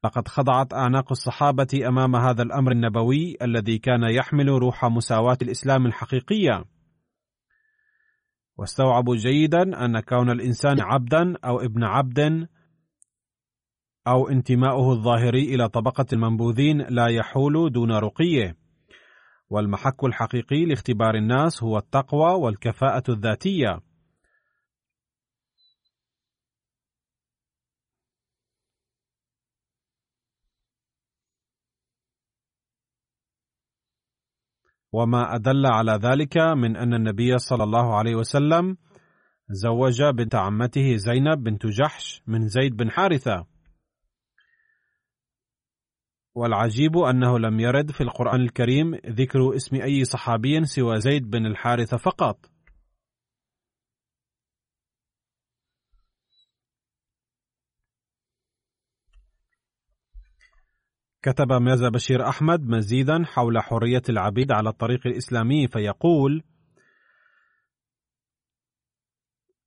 لقد 0.03 0.27
خضعت 0.27 0.73
اعناق 0.73 1.11
الصحابة 1.11 1.87
أمام 1.87 2.15
هذا 2.15 2.43
الأمر 2.43 2.71
النبوي 2.71 3.37
الذي 3.41 3.77
كان 3.77 4.03
يحمل 4.03 4.47
روح 4.47 4.85
مساواة 4.85 5.37
الإسلام 5.41 5.85
الحقيقية. 5.85 6.65
واستوعبوا 8.57 9.15
جيدا 9.15 9.85
أن 9.85 9.99
كون 9.99 10.29
الإنسان 10.29 10.81
عبدا 10.81 11.37
أو 11.45 11.61
ابن 11.61 11.83
عبد 11.83 12.47
أو 14.07 14.29
انتماؤه 14.29 14.91
الظاهري 14.91 15.55
إلى 15.55 15.69
طبقة 15.69 16.05
المنبوذين 16.13 16.81
لا 16.81 17.07
يحول 17.07 17.71
دون 17.71 17.91
رقيه. 17.91 18.62
والمحك 19.53 20.03
الحقيقي 20.03 20.65
لاختبار 20.65 21.15
الناس 21.15 21.63
هو 21.63 21.77
التقوى 21.77 22.33
والكفاءة 22.33 23.03
الذاتية. 23.09 23.79
وما 34.91 35.35
أدل 35.35 35.65
على 35.65 35.91
ذلك 35.91 36.37
من 36.37 36.77
أن 36.77 36.93
النبي 36.93 37.37
صلى 37.37 37.63
الله 37.63 37.97
عليه 37.97 38.15
وسلم 38.15 38.77
زوج 39.49 40.03
بنت 40.03 40.35
عمته 40.35 40.95
زينب 40.95 41.43
بنت 41.43 41.65
جحش 41.65 42.23
من 42.27 42.47
زيد 42.47 42.75
بن 42.75 42.91
حارثة. 42.91 43.52
والعجيب 46.35 46.97
أنه 46.97 47.39
لم 47.39 47.59
يرد 47.59 47.91
في 47.91 48.01
القرآن 48.01 48.41
الكريم 48.41 48.95
ذكر 48.95 49.55
اسم 49.55 49.81
أي 49.81 50.05
صحابي 50.05 50.65
سوى 50.65 50.99
زيد 50.99 51.29
بن 51.29 51.45
الحارثة 51.45 51.97
فقط. 51.97 52.53
كتب 61.21 61.51
ميرزا 61.53 61.89
بشير 61.89 62.29
أحمد 62.29 62.61
مزيدا 62.67 63.23
حول 63.25 63.59
حرية 63.59 64.01
العبيد 64.09 64.51
على 64.51 64.69
الطريق 64.69 65.07
الإسلامي 65.07 65.67
فيقول: 65.67 66.43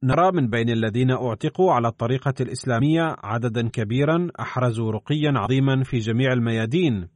نرى 0.06 0.32
من 0.32 0.50
بين 0.50 0.70
الذين 0.70 1.10
أعتقوا 1.10 1.72
على 1.72 1.88
الطريقة 1.88 2.34
الإسلامية 2.40 3.16
عددا 3.18 3.68
كبيرا 3.68 4.28
أحرزوا 4.40 4.92
رقيا 4.92 5.32
عظيما 5.36 5.82
في 5.84 5.98
جميع 5.98 6.32
الميادين، 6.32 7.08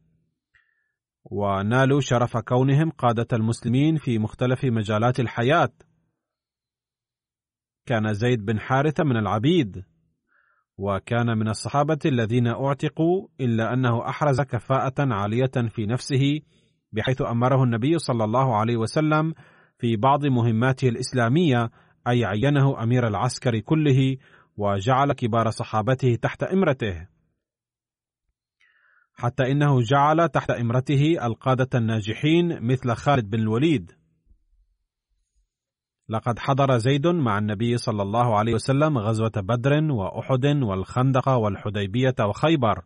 ونالوا 1.25 2.01
شرف 2.01 2.37
كونهم 2.37 2.91
قادة 2.91 3.27
المسلمين 3.33 3.97
في 3.97 4.19
مختلف 4.19 4.65
مجالات 4.65 5.21
الحياة. 5.21 5.73
كان 7.87 8.15
زيد 8.15 8.45
بن 8.45 8.61
حارثة 8.61 9.05
من 9.05 9.17
العبيد، 9.17 9.85
وكان 10.79 11.39
من 11.39 11.49
الصحابة 11.49 11.99
الذين 12.07 12.47
أعتقوا 12.47 13.29
إلا 13.41 13.73
أنه 13.73 14.09
أحرز 14.09 14.41
كفاءة 14.41 15.15
عالية 15.15 15.69
في 15.69 15.87
نفسه 15.87 16.41
بحيث 16.93 17.23
أمره 17.23 17.65
النبي 17.65 17.99
صلى 17.99 18.25
الله 18.25 18.57
عليه 18.57 18.77
وسلم 18.77 19.35
في 19.79 19.97
بعض 19.97 20.27
مهماته 20.27 20.89
الإسلامية 20.89 21.71
أي 22.09 22.25
عينه 22.25 22.83
أمير 22.83 23.07
العسكر 23.07 23.59
كله 23.59 24.17
وجعل 24.57 25.13
كبار 25.13 25.51
صحابته 25.51 26.15
تحت 26.15 26.43
إمرته. 26.43 27.07
حتى 29.15 29.53
إنه 29.53 29.81
جعل 29.81 30.29
تحت 30.29 30.51
إمرته 30.51 31.27
القادة 31.27 31.79
الناجحين 31.79 32.63
مثل 32.63 32.95
خالد 32.95 33.31
بن 33.31 33.41
الوليد. 33.41 33.93
لقد 36.09 36.39
حضر 36.39 36.79
زيد 36.79 37.07
مع 37.07 37.39
النبي 37.39 37.77
صلى 37.77 38.03
الله 38.03 38.39
عليه 38.39 38.55
وسلم 38.55 38.99
غزوة 38.99 39.33
بدر 39.37 39.93
وأحد 39.93 40.47
والخندق 40.47 41.29
والحديبية 41.29 42.15
وخيبر. 42.21 42.85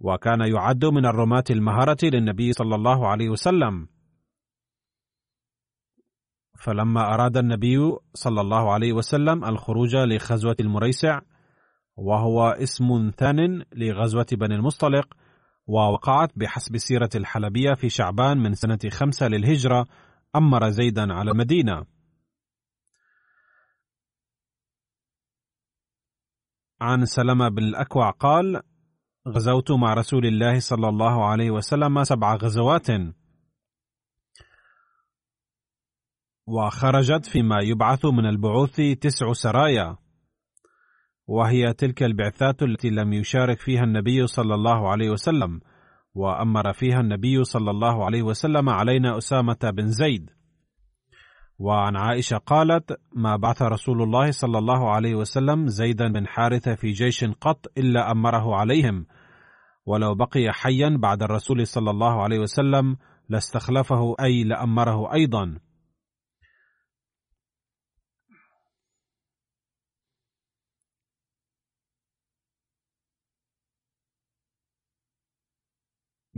وكان 0.00 0.40
يعد 0.40 0.84
من 0.84 1.06
الرماة 1.06 1.44
المهرة 1.50 1.98
للنبي 2.02 2.52
صلى 2.52 2.74
الله 2.74 3.08
عليه 3.08 3.28
وسلم. 3.28 3.88
فلما 6.58 7.14
أراد 7.14 7.36
النبي 7.36 7.78
صلى 8.14 8.40
الله 8.40 8.72
عليه 8.72 8.92
وسلم 8.92 9.44
الخروج 9.44 9.96
لغزوة 9.96 10.56
المريسع 10.60 11.20
وهو 11.96 12.48
اسم 12.48 13.10
ثان 13.16 13.64
لغزوة 13.72 14.26
بني 14.32 14.54
المصطلق 14.54 15.14
ووقعت 15.66 16.30
بحسب 16.36 16.76
سيرة 16.76 17.10
الحلبية 17.14 17.74
في 17.74 17.88
شعبان 17.88 18.38
من 18.38 18.54
سنة 18.54 18.78
خمسة 18.90 19.28
للهجرة 19.28 19.86
أمر 20.36 20.70
زيدا 20.70 21.12
على 21.12 21.30
المدينة. 21.30 21.86
عن 26.80 27.04
سلمة 27.04 27.48
بن 27.48 27.62
الأكوع 27.62 28.10
قال 28.10 28.62
غزوت 29.28 29.70
مع 29.70 29.94
رسول 29.94 30.26
الله 30.26 30.58
صلى 30.58 30.88
الله 30.88 31.24
عليه 31.24 31.50
وسلم 31.50 32.04
سبع 32.04 32.34
غزوات 32.34 32.86
وخرجت 36.46 37.26
فيما 37.26 37.56
يبعث 37.62 38.04
من 38.04 38.26
البعوث 38.26 38.76
تسع 39.00 39.32
سرايا 39.32 39.96
وهي 41.26 41.72
تلك 41.72 42.02
البعثات 42.02 42.62
التي 42.62 42.90
لم 42.90 43.12
يشارك 43.12 43.60
فيها 43.60 43.84
النبي 43.84 44.26
صلى 44.26 44.54
الله 44.54 44.88
عليه 44.90 45.10
وسلم 45.10 45.60
وأمر 46.14 46.72
فيها 46.72 47.00
النبي 47.00 47.44
صلى 47.44 47.70
الله 47.70 48.04
عليه 48.04 48.22
وسلم 48.22 48.68
علينا 48.68 49.18
أسامة 49.18 49.58
بن 49.62 49.86
زيد. 49.86 50.30
وعن 51.58 51.96
عائشة 51.96 52.36
قالت 52.36 53.00
ما 53.12 53.36
بعث 53.36 53.62
رسول 53.62 54.02
الله 54.02 54.30
صلى 54.30 54.58
الله 54.58 54.90
عليه 54.90 55.14
وسلم 55.14 55.66
زيدا 55.66 56.08
بن 56.12 56.26
حارثة 56.26 56.74
في 56.74 56.90
جيش 56.90 57.24
قط 57.24 57.66
إلا 57.78 58.10
أمره 58.10 58.56
عليهم 58.56 59.06
ولو 59.86 60.14
بقي 60.14 60.52
حيا 60.52 60.96
بعد 61.02 61.22
الرسول 61.22 61.66
صلى 61.66 61.90
الله 61.90 62.22
عليه 62.22 62.38
وسلم 62.38 62.96
لاستخلفه 63.28 64.14
أي 64.20 64.44
لأمره 64.44 65.12
أيضا 65.12 65.58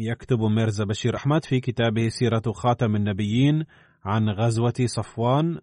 يكتب 0.01 0.40
ميرزا 0.40 0.84
بشير 0.84 1.16
أحمد 1.16 1.44
في 1.44 1.61
كتابه 1.61 2.09
سيرة 2.09 2.42
خاتم 2.53 2.96
النبيين 2.96 3.64
عن 4.05 4.28
غزوة 4.28 4.74
صفوان 4.84 5.61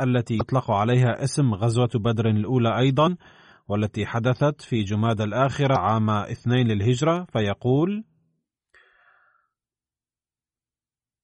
التي 0.00 0.34
يطلق 0.34 0.70
عليها 0.70 1.24
اسم 1.24 1.54
غزوة 1.54 1.90
بدر 1.94 2.28
الأولى 2.28 2.78
أيضا 2.78 3.16
والتي 3.68 4.06
حدثت 4.06 4.62
في 4.62 4.82
جماد 4.82 5.20
الآخرة 5.20 5.78
عام 5.78 6.10
اثنين 6.10 6.66
للهجرة 6.66 7.24
فيقول 7.32 8.04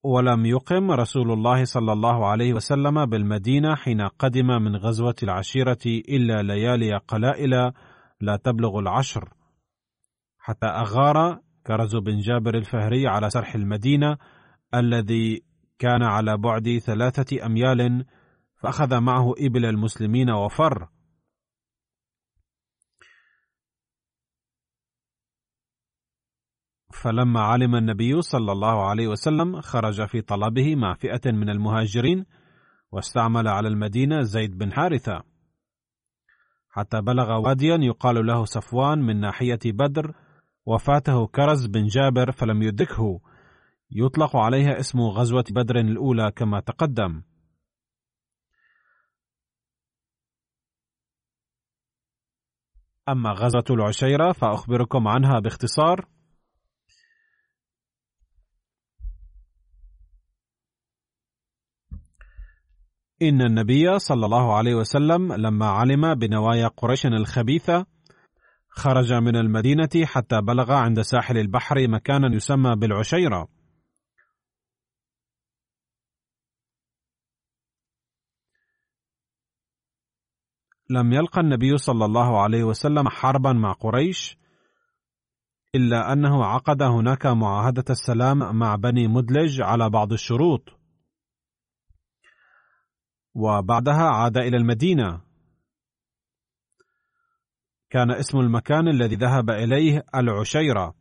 ولم 0.02 0.46
يقم 0.46 0.90
رسول 0.90 1.32
الله 1.32 1.64
صلى 1.64 1.92
الله 1.92 2.26
عليه 2.26 2.54
وسلم 2.54 3.06
بالمدينة 3.06 3.74
حين 3.74 4.00
قدم 4.00 4.46
من 4.46 4.76
غزوة 4.76 5.14
العشيرة 5.22 5.78
إلا 5.86 6.42
ليالي 6.42 6.96
قلائل 6.96 7.72
لا 8.20 8.36
تبلغ 8.36 8.78
العشر 8.78 9.34
حتى 10.38 10.66
أغار 10.66 11.40
كرز 11.66 11.96
بن 11.96 12.18
جابر 12.18 12.54
الفهري 12.54 13.08
على 13.08 13.30
سرح 13.30 13.54
المدينة 13.54 14.18
الذي 14.74 15.42
كان 15.78 16.02
على 16.02 16.36
بعد 16.36 16.78
ثلاثة 16.78 17.46
أميال 17.46 18.04
فأخذ 18.62 19.00
معه 19.00 19.32
إبل 19.38 19.64
المسلمين 19.64 20.30
وفر. 20.30 20.88
فلما 27.02 27.40
علم 27.40 27.74
النبي 27.74 28.22
صلى 28.22 28.52
الله 28.52 28.88
عليه 28.88 29.08
وسلم 29.08 29.60
خرج 29.60 30.06
في 30.06 30.20
طلبه 30.20 30.76
مع 30.76 30.94
فئة 30.94 31.32
من 31.32 31.50
المهاجرين 31.50 32.26
واستعمل 32.92 33.48
على 33.48 33.68
المدينة 33.68 34.22
زيد 34.22 34.58
بن 34.58 34.72
حارثة. 34.72 35.22
حتى 36.68 37.00
بلغ 37.00 37.40
واديا 37.40 37.78
يقال 37.80 38.26
له 38.26 38.44
صفوان 38.44 38.98
من 38.98 39.20
ناحية 39.20 39.58
بدر 39.64 40.14
وفاته 40.74 41.26
كرز 41.26 41.66
بن 41.66 41.86
جابر 41.86 42.32
فلم 42.32 42.62
يدركه. 42.62 43.20
يطلق 43.90 44.36
عليها 44.36 44.80
اسم 44.80 45.00
غزوة 45.00 45.44
بدر 45.50 45.76
الأولى 45.76 46.32
كما 46.36 46.60
تقدم. 46.60 47.22
أما 53.08 53.30
غزوة 53.30 53.64
العشيرة 53.70 54.32
فأخبركم 54.32 55.08
عنها 55.08 55.40
باختصار. 55.40 56.08
إن 63.22 63.42
النبي 63.42 63.98
صلى 63.98 64.26
الله 64.26 64.56
عليه 64.56 64.74
وسلم 64.74 65.32
لما 65.32 65.66
علم 65.66 66.14
بنوايا 66.14 66.68
قريش 66.68 67.06
الخبيثة 67.06 67.86
خرج 68.80 69.12
من 69.12 69.36
المدينة 69.36 69.88
حتى 70.04 70.40
بلغ 70.40 70.72
عند 70.72 71.00
ساحل 71.00 71.38
البحر 71.38 71.88
مكانا 71.88 72.34
يسمى 72.36 72.76
بالعشيرة. 72.76 73.48
لم 80.90 81.12
يلقى 81.12 81.40
النبي 81.40 81.76
صلى 81.76 82.04
الله 82.04 82.42
عليه 82.42 82.64
وسلم 82.64 83.08
حربا 83.08 83.52
مع 83.52 83.72
قريش 83.72 84.38
إلا 85.74 86.12
أنه 86.12 86.44
عقد 86.44 86.82
هناك 86.82 87.26
معاهدة 87.26 87.84
السلام 87.90 88.56
مع 88.56 88.76
بني 88.76 89.08
مدلج 89.08 89.62
على 89.62 89.90
بعض 89.90 90.12
الشروط. 90.12 90.68
وبعدها 93.34 94.08
عاد 94.10 94.36
إلى 94.36 94.56
المدينة. 94.56 95.29
كان 97.90 98.10
اسم 98.10 98.38
المكان 98.38 98.88
الذي 98.88 99.14
ذهب 99.16 99.50
إليه 99.50 100.04
العشيرة. 100.14 100.94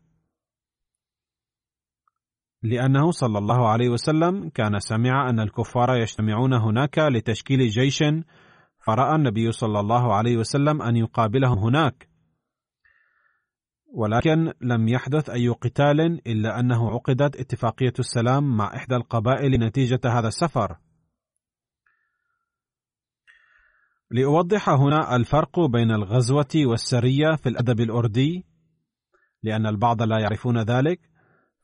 لأنه 2.63 3.11
صلى 3.11 3.37
الله 3.37 3.69
عليه 3.69 3.89
وسلم 3.89 4.49
كان 4.49 4.79
سمع 4.79 5.29
أن 5.29 5.39
الكفار 5.39 5.95
يجتمعون 5.95 6.53
هناك 6.53 6.99
لتشكيل 6.99 7.67
جيش 7.67 8.03
فرأى 8.85 9.15
النبي 9.15 9.51
صلى 9.51 9.79
الله 9.79 10.13
عليه 10.13 10.37
وسلم 10.37 10.81
أن 10.81 10.95
يقابلهم 10.95 11.57
هناك. 11.57 12.09
ولكن 13.93 14.53
لم 14.61 14.87
يحدث 14.87 15.29
أي 15.29 15.49
قتال 15.49 16.01
إلا 16.27 16.59
أنه 16.59 16.91
عقدت 16.91 17.35
اتفاقية 17.35 17.93
السلام 17.99 18.57
مع 18.57 18.75
إحدى 18.75 18.95
القبائل 18.95 19.51
نتيجة 19.51 19.99
هذا 20.05 20.27
السفر. 20.27 20.77
لأوضح 24.11 24.69
هنا 24.69 25.15
الفرق 25.15 25.59
بين 25.59 25.91
الغزوة 25.91 26.55
والسرية 26.55 27.35
في 27.35 27.49
الأدب 27.49 27.79
الأردي 27.79 28.45
لأن 29.43 29.65
البعض 29.67 30.01
لا 30.01 30.19
يعرفون 30.19 30.61
ذلك. 30.61 30.99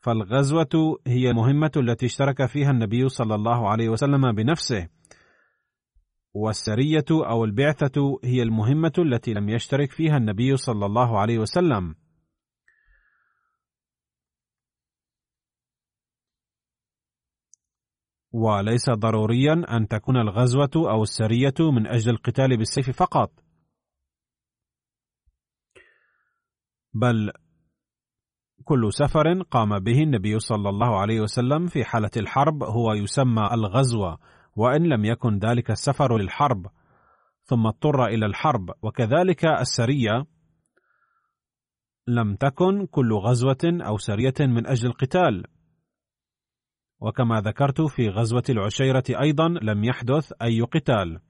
فالغزوة 0.00 0.98
هي 1.06 1.30
المهمة 1.30 1.70
التي 1.76 2.06
اشترك 2.06 2.46
فيها 2.46 2.70
النبي 2.70 3.08
صلى 3.08 3.34
الله 3.34 3.68
عليه 3.68 3.88
وسلم 3.88 4.32
بنفسه. 4.32 4.88
والسرية 6.34 7.04
أو 7.10 7.44
البعثة 7.44 8.18
هي 8.24 8.42
المهمة 8.42 8.92
التي 8.98 9.32
لم 9.32 9.48
يشترك 9.48 9.92
فيها 9.92 10.16
النبي 10.16 10.56
صلى 10.56 10.86
الله 10.86 11.18
عليه 11.18 11.38
وسلم. 11.38 11.94
وليس 18.36 18.90
ضروريا 18.90 19.62
أن 19.76 19.88
تكون 19.88 20.16
الغزوة 20.16 20.70
أو 20.76 21.02
السرية 21.02 21.54
من 21.60 21.86
أجل 21.86 22.10
القتال 22.10 22.56
بالسيف 22.56 22.90
فقط. 22.90 23.30
بل 26.94 27.32
كل 28.64 28.92
سفر 28.92 29.42
قام 29.42 29.78
به 29.78 30.02
النبي 30.02 30.38
صلى 30.38 30.68
الله 30.68 31.00
عليه 31.00 31.20
وسلم 31.20 31.66
في 31.66 31.84
حالة 31.84 32.10
الحرب 32.16 32.62
هو 32.62 32.92
يسمى 32.92 33.48
الغزوة 33.52 34.18
وإن 34.56 34.82
لم 34.82 35.04
يكن 35.04 35.38
ذلك 35.38 35.70
السفر 35.70 36.18
للحرب. 36.18 36.66
ثم 37.42 37.66
اضطر 37.66 38.04
إلى 38.04 38.26
الحرب 38.26 38.70
وكذلك 38.82 39.44
السرية. 39.44 40.26
لم 42.06 42.36
تكن 42.36 42.86
كل 42.86 43.12
غزوة 43.12 43.78
أو 43.86 43.96
سرية 43.98 44.34
من 44.40 44.66
أجل 44.66 44.88
القتال. 44.88 45.55
وكما 47.00 47.40
ذكرت 47.40 47.80
في 47.80 48.08
غزوة 48.08 48.44
العشيرة 48.48 49.04
أيضا 49.10 49.48
لم 49.48 49.84
يحدث 49.84 50.32
أي 50.42 50.60
قتال. 50.60 51.20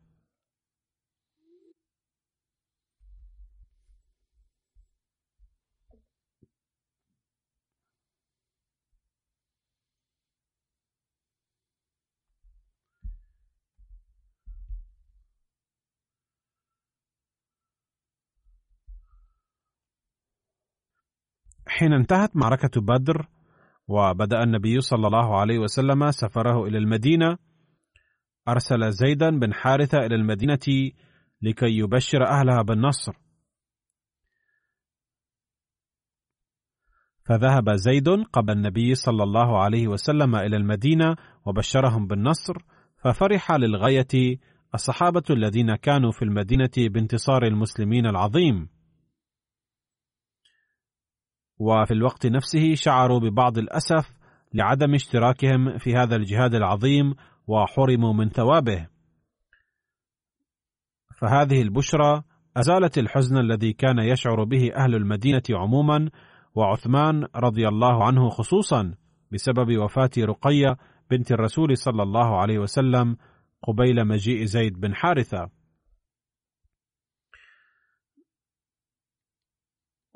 حين 21.68 21.92
انتهت 21.92 22.36
معركة 22.36 22.80
بدر 22.80 23.35
وبدأ 23.88 24.42
النبي 24.42 24.80
صلى 24.80 25.06
الله 25.06 25.40
عليه 25.40 25.58
وسلم 25.58 26.10
سفره 26.10 26.66
إلى 26.66 26.78
المدينة. 26.78 27.38
أرسل 28.48 28.90
زيدا 28.90 29.30
بن 29.30 29.54
حارثة 29.54 29.98
إلى 29.98 30.14
المدينة 30.14 30.92
لكي 31.42 31.78
يبشر 31.78 32.26
أهلها 32.26 32.62
بالنصر. 32.62 33.12
فذهب 37.28 37.72
زيد 37.72 38.08
قبل 38.08 38.52
النبي 38.52 38.94
صلى 38.94 39.22
الله 39.22 39.58
عليه 39.62 39.88
وسلم 39.88 40.36
إلى 40.36 40.56
المدينة 40.56 41.16
وبشرهم 41.46 42.06
بالنصر 42.06 42.54
ففرح 43.04 43.52
للغاية 43.52 44.38
الصحابة 44.74 45.22
الذين 45.30 45.76
كانوا 45.76 46.10
في 46.10 46.22
المدينة 46.22 46.70
بانتصار 46.78 47.46
المسلمين 47.46 48.06
العظيم. 48.06 48.75
وفي 51.58 51.94
الوقت 51.94 52.26
نفسه 52.26 52.74
شعروا 52.74 53.20
ببعض 53.20 53.58
الأسف 53.58 54.16
لعدم 54.54 54.94
اشتراكهم 54.94 55.78
في 55.78 55.94
هذا 55.94 56.16
الجهاد 56.16 56.54
العظيم 56.54 57.14
وحرموا 57.46 58.12
من 58.12 58.28
ثوابه. 58.28 58.86
فهذه 61.20 61.62
البشرى 61.62 62.22
أزالت 62.56 62.98
الحزن 62.98 63.38
الذي 63.38 63.72
كان 63.72 63.98
يشعر 63.98 64.44
به 64.44 64.74
أهل 64.74 64.94
المدينة 64.94 65.42
عموما 65.50 66.10
وعثمان 66.54 67.26
رضي 67.36 67.68
الله 67.68 68.04
عنه 68.04 68.28
خصوصا 68.28 68.94
بسبب 69.32 69.78
وفاة 69.78 70.10
رقية 70.18 70.76
بنت 71.10 71.32
الرسول 71.32 71.76
صلى 71.76 72.02
الله 72.02 72.40
عليه 72.40 72.58
وسلم 72.58 73.16
قبيل 73.62 74.04
مجيء 74.04 74.44
زيد 74.44 74.80
بن 74.80 74.94
حارثة. 74.94 75.55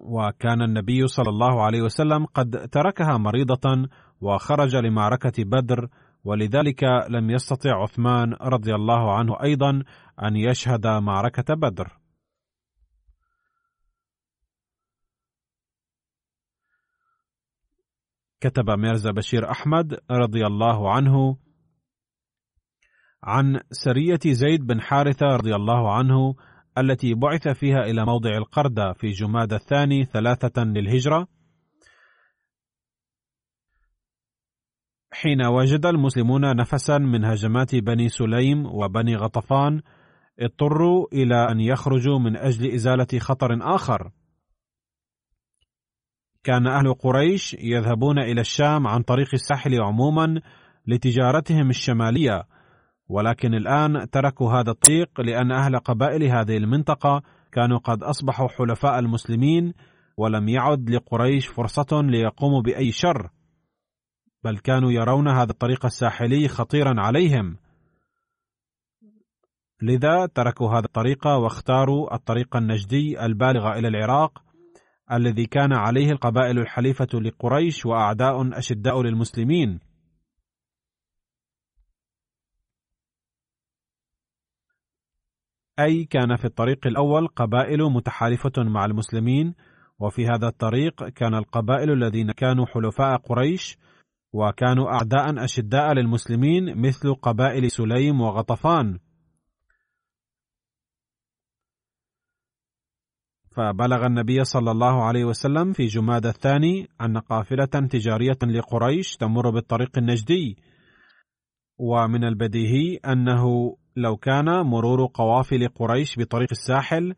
وكان 0.00 0.62
النبي 0.62 1.06
صلى 1.06 1.28
الله 1.28 1.62
عليه 1.62 1.82
وسلم 1.82 2.26
قد 2.26 2.68
تركها 2.72 3.16
مريضة 3.16 3.88
وخرج 4.20 4.76
لمعركة 4.76 5.44
بدر 5.44 5.88
ولذلك 6.24 6.84
لم 7.08 7.30
يستطع 7.30 7.82
عثمان 7.82 8.32
رضي 8.32 8.74
الله 8.74 9.14
عنه 9.14 9.42
أيضا 9.42 9.82
أن 10.22 10.36
يشهد 10.36 10.86
معركة 10.86 11.54
بدر. 11.54 12.00
كتب 18.40 18.70
ميرزا 18.70 19.10
بشير 19.10 19.50
أحمد 19.50 20.00
رضي 20.10 20.46
الله 20.46 20.92
عنه 20.92 21.36
عن 23.22 23.60
سرية 23.70 24.20
زيد 24.26 24.66
بن 24.66 24.80
حارثة 24.80 25.26
رضي 25.26 25.54
الله 25.54 25.92
عنه 25.92 26.34
التي 26.78 27.14
بعث 27.14 27.48
فيها 27.48 27.78
إلى 27.78 28.04
موضع 28.04 28.36
القرده 28.36 28.92
في 28.92 29.08
جماد 29.08 29.52
الثاني 29.52 30.04
ثلاثة 30.04 30.64
للهجرة. 30.64 31.26
حين 35.12 35.46
وجد 35.46 35.86
المسلمون 35.86 36.56
نفسا 36.56 36.98
من 36.98 37.24
هجمات 37.24 37.74
بني 37.74 38.08
سليم 38.08 38.66
وبني 38.66 39.16
غطفان 39.16 39.82
اضطروا 40.40 41.06
إلى 41.12 41.50
أن 41.50 41.60
يخرجوا 41.60 42.18
من 42.18 42.36
أجل 42.36 42.74
إزالة 42.74 43.18
خطر 43.18 43.74
آخر. 43.74 44.10
كان 46.44 46.66
أهل 46.66 46.94
قريش 46.94 47.54
يذهبون 47.54 48.18
إلى 48.18 48.40
الشام 48.40 48.86
عن 48.86 49.02
طريق 49.02 49.28
الساحل 49.34 49.82
عموما 49.82 50.40
لتجارتهم 50.86 51.70
الشمالية 51.70 52.44
ولكن 53.10 53.54
الآن 53.54 54.10
تركوا 54.10 54.52
هذا 54.52 54.70
الطريق 54.70 55.20
لأن 55.20 55.52
أهل 55.52 55.78
قبائل 55.78 56.24
هذه 56.24 56.56
المنطقة 56.56 57.22
كانوا 57.52 57.78
قد 57.78 58.02
أصبحوا 58.02 58.48
حلفاء 58.48 58.98
المسلمين 58.98 59.74
ولم 60.16 60.48
يعد 60.48 60.90
لقريش 60.90 61.46
فرصة 61.46 62.02
ليقوموا 62.02 62.62
بأي 62.62 62.92
شر 62.92 63.30
بل 64.44 64.58
كانوا 64.58 64.92
يرون 64.92 65.28
هذا 65.28 65.50
الطريق 65.50 65.84
الساحلي 65.84 66.48
خطيرا 66.48 66.94
عليهم. 67.00 67.56
لذا 69.82 70.26
تركوا 70.26 70.70
هذا 70.70 70.84
الطريق 70.84 71.26
واختاروا 71.26 72.14
الطريق 72.14 72.56
النجدي 72.56 73.24
البالغ 73.24 73.72
إلى 73.72 73.88
العراق 73.88 74.42
الذي 75.12 75.46
كان 75.46 75.72
عليه 75.72 76.10
القبائل 76.10 76.58
الحليفة 76.58 77.08
لقريش 77.14 77.86
وأعداء 77.86 78.58
أشداء 78.58 79.02
للمسلمين. 79.02 79.89
أي 85.84 86.04
كان 86.04 86.36
في 86.36 86.44
الطريق 86.44 86.86
الأول 86.86 87.26
قبائل 87.26 87.82
متحالفة 87.82 88.52
مع 88.58 88.84
المسلمين 88.84 89.54
وفي 89.98 90.26
هذا 90.26 90.48
الطريق 90.48 91.08
كان 91.08 91.34
القبائل 91.34 91.90
الذين 91.90 92.32
كانوا 92.32 92.66
حلفاء 92.66 93.16
قريش 93.16 93.78
وكانوا 94.32 94.88
أعداء 94.92 95.44
أشداء 95.44 95.92
للمسلمين 95.92 96.82
مثل 96.82 97.14
قبائل 97.14 97.70
سليم 97.70 98.20
وغطفان. 98.20 98.98
فبلغ 103.56 104.06
النبي 104.06 104.44
صلى 104.44 104.70
الله 104.70 105.04
عليه 105.04 105.24
وسلم 105.24 105.72
في 105.72 105.86
جماد 105.86 106.26
الثاني 106.26 106.88
أن 107.00 107.18
قافلة 107.18 107.64
تجارية 107.64 108.38
لقريش 108.42 109.16
تمر 109.16 109.50
بالطريق 109.50 109.98
النجدي. 109.98 110.56
ومن 111.78 112.24
البديهي 112.24 112.96
أنه 112.96 113.76
لو 113.96 114.16
كان 114.16 114.66
مرور 114.66 115.10
قوافل 115.14 115.68
قريش 115.68 116.18
بطريق 116.18 116.48
الساحل 116.50 117.14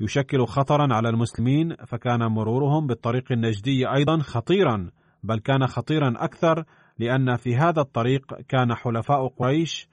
يشكل 0.00 0.46
خطرا 0.46 0.94
على 0.94 1.08
المسلمين 1.08 1.76
فكان 1.86 2.26
مرورهم 2.26 2.86
بالطريق 2.86 3.32
النجدي 3.32 3.88
أيضا 3.88 4.18
خطيرا 4.18 4.90
بل 5.22 5.38
كان 5.38 5.66
خطيرا 5.66 6.14
أكثر 6.16 6.64
لأن 6.98 7.36
في 7.36 7.56
هذا 7.56 7.80
الطريق 7.80 8.34
كان 8.48 8.74
حلفاء 8.74 9.28
قريش 9.28 9.88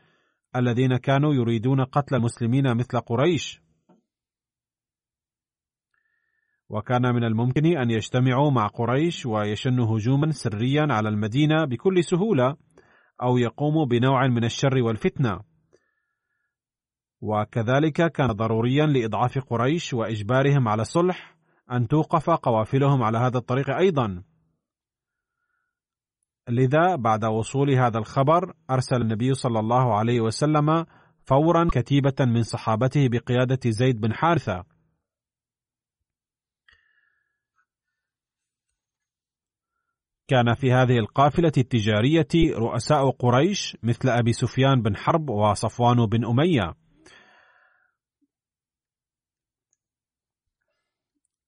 الذين 0.55 0.97
كانوا 0.97 1.33
يريدون 1.33 1.83
قتل 1.83 2.15
المسلمين 2.15 2.77
مثل 2.77 2.99
قريش. 2.99 3.61
وكان 6.69 7.15
من 7.15 7.23
الممكن 7.23 7.65
أن 7.65 7.89
يجتمعوا 7.89 8.51
مع 8.51 8.67
قريش 8.67 9.25
ويشنوا 9.25 9.97
هجوما 9.97 10.31
سريا 10.31 10.87
على 10.89 11.09
المدينة 11.09 11.65
بكل 11.65 12.03
سهولة 12.03 12.55
أو 13.21 13.37
يقوموا 13.37 13.85
بنوع 13.85 14.27
من 14.27 14.43
الشر 14.43 14.83
والفتنة. 14.83 15.50
وكذلك 17.21 18.11
كان 18.11 18.27
ضروريا 18.27 18.85
لإضعاف 18.85 19.39
قريش 19.39 19.93
وإجبارهم 19.93 20.67
على 20.67 20.81
الصلح 20.81 21.35
أن 21.71 21.87
توقف 21.87 22.29
قوافلهم 22.29 23.03
على 23.03 23.17
هذا 23.17 23.37
الطريق 23.37 23.69
أيضا. 23.69 24.23
لذا 26.49 26.95
بعد 26.95 27.25
وصول 27.25 27.71
هذا 27.71 27.97
الخبر 27.97 28.53
أرسل 28.69 29.01
النبي 29.01 29.33
صلى 29.33 29.59
الله 29.59 29.97
عليه 29.97 30.21
وسلم 30.21 30.85
فورا 31.25 31.67
كتيبة 31.71 32.15
من 32.19 32.43
صحابته 32.43 33.07
بقيادة 33.07 33.59
زيد 33.65 34.01
بن 34.01 34.13
حارثة. 34.13 34.63
كان 40.27 40.53
في 40.53 40.73
هذه 40.73 40.97
القافلة 40.97 41.51
التجارية 41.57 42.57
رؤساء 42.57 43.09
قريش 43.09 43.77
مثل 43.83 44.09
أبي 44.09 44.33
سفيان 44.33 44.81
بن 44.81 44.95
حرب 44.95 45.29
وصفوان 45.29 46.05
بن 46.05 46.25
أمية. 46.25 46.80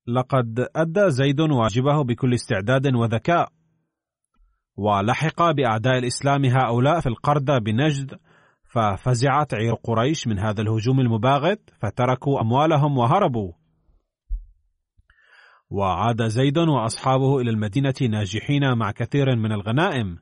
لقد 0.08 0.68
أدى 0.76 1.10
زيد 1.10 1.40
واجبه 1.40 2.04
بكل 2.04 2.34
استعداد 2.34 2.96
وذكاء 2.96 3.50
ولحق 4.78 5.52
بأعداء 5.52 5.98
الإسلام 5.98 6.46
هؤلاء 6.46 7.00
في 7.00 7.10
القردة 7.10 7.58
بنجد 7.58 8.20
ففزعت 8.64 9.54
عير 9.54 9.74
قريش 9.74 10.28
من 10.28 10.40
هذا 10.40 10.62
الهجوم 10.62 11.00
المباغت 11.00 11.70
فتركوا 11.82 12.42
أموالهم 12.42 12.98
وهربوا. 12.98 13.52
وعاد 15.70 16.28
زيد 16.28 16.58
وأصحابه 16.58 17.40
إلى 17.40 17.50
المدينة 17.50 17.94
ناجحين 18.10 18.78
مع 18.78 18.92
كثير 18.92 19.36
من 19.36 19.52
الغنائم. 19.52 20.18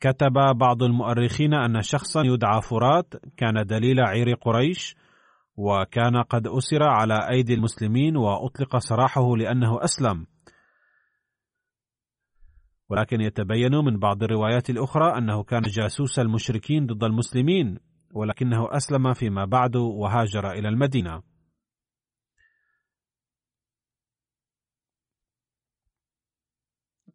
كتب 0.00 0.32
بعض 0.32 0.82
المؤرخين 0.82 1.54
أن 1.54 1.82
شخصا 1.82 2.22
يدعى 2.24 2.62
فرات 2.62 3.14
كان 3.36 3.66
دليل 3.66 4.00
عير 4.00 4.34
قريش 4.34 4.96
وكان 5.56 6.22
قد 6.22 6.46
أسر 6.46 6.82
على 6.82 7.28
أيدي 7.30 7.54
المسلمين 7.54 8.16
وأطلق 8.16 8.76
سراحه 8.78 9.36
لأنه 9.36 9.84
أسلم. 9.84 10.26
ولكن 12.88 13.20
يتبين 13.20 13.74
من 13.74 13.98
بعض 13.98 14.22
الروايات 14.22 14.70
الأخرى 14.70 15.18
أنه 15.18 15.42
كان 15.42 15.62
جاسوس 15.62 16.18
المشركين 16.18 16.86
ضد 16.86 17.04
المسلمين 17.04 17.78
ولكنه 18.14 18.76
أسلم 18.76 19.14
فيما 19.14 19.44
بعد 19.44 19.76
وهاجر 19.76 20.50
إلى 20.50 20.68
المدينة. 20.68 21.22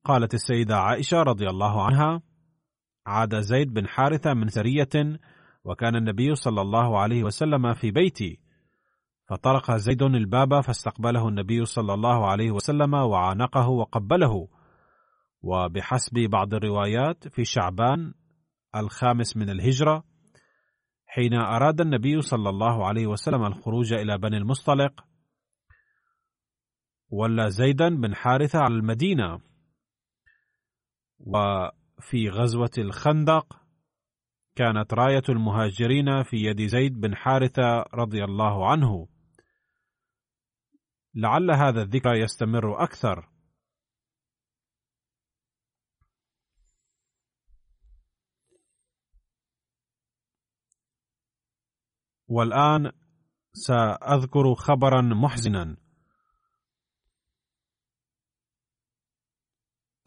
قالت 0.04 0.34
السيدة 0.34 0.76
عائشة 0.78 1.18
رضي 1.18 1.50
الله 1.50 1.86
عنها 1.86 2.22
عاد 3.06 3.40
زيد 3.40 3.74
بن 3.74 3.88
حارثة 3.88 4.34
من 4.34 4.48
سرية 4.48 5.20
وكان 5.64 5.96
النبي 5.96 6.36
صلى 6.36 6.62
الله 6.62 7.00
عليه 7.00 7.24
وسلم 7.24 7.74
في 7.74 7.92
بيتي. 7.92 8.40
فطرق 9.30 9.76
زيد 9.76 10.02
الباب 10.02 10.62
فاستقبله 10.62 11.28
النبي 11.28 11.66
صلى 11.66 11.94
الله 11.94 12.28
عليه 12.28 12.52
وسلم 12.52 12.94
وعانقه 12.94 13.70
وقبله. 13.70 14.48
وبحسب 15.42 16.14
بعض 16.20 16.54
الروايات 16.54 17.28
في 17.28 17.46
شعبان 17.46 18.14
الخامس 18.76 19.38
من 19.38 19.50
الهجرة 19.50 20.04
حين 21.06 21.34
أراد 21.34 21.82
النبي 21.82 22.22
صلى 22.22 22.50
الله 22.50 22.88
عليه 22.88 23.08
وسلم 23.08 23.46
الخروج 23.46 23.94
إلى 23.94 24.18
بني 24.18 24.38
المصطلق 24.38 25.06
ولى 27.10 27.50
زيدا 27.50 27.90
بن 27.90 28.16
حارثة 28.16 28.60
على 28.60 28.74
المدينة. 28.74 29.40
وفي 31.20 32.30
غزوة 32.30 32.72
الخندق 32.78 33.62
كانت 34.60 34.94
راية 34.94 35.24
المهاجرين 35.30 36.24
في 36.24 36.38
يد 36.38 36.62
زيد 36.62 37.00
بن 37.00 37.16
حارثة 37.16 37.82
رضي 37.94 38.24
الله 38.24 38.72
عنه. 38.72 39.08
لعل 41.16 41.52
هذا 41.52 41.82
الذكر 41.82 42.14
يستمر 42.14 42.84
أكثر. 42.84 43.30
والآن 52.28 52.92
سأذكر 53.54 54.56
خبرا 54.56 55.02
محزنا. 55.02 55.89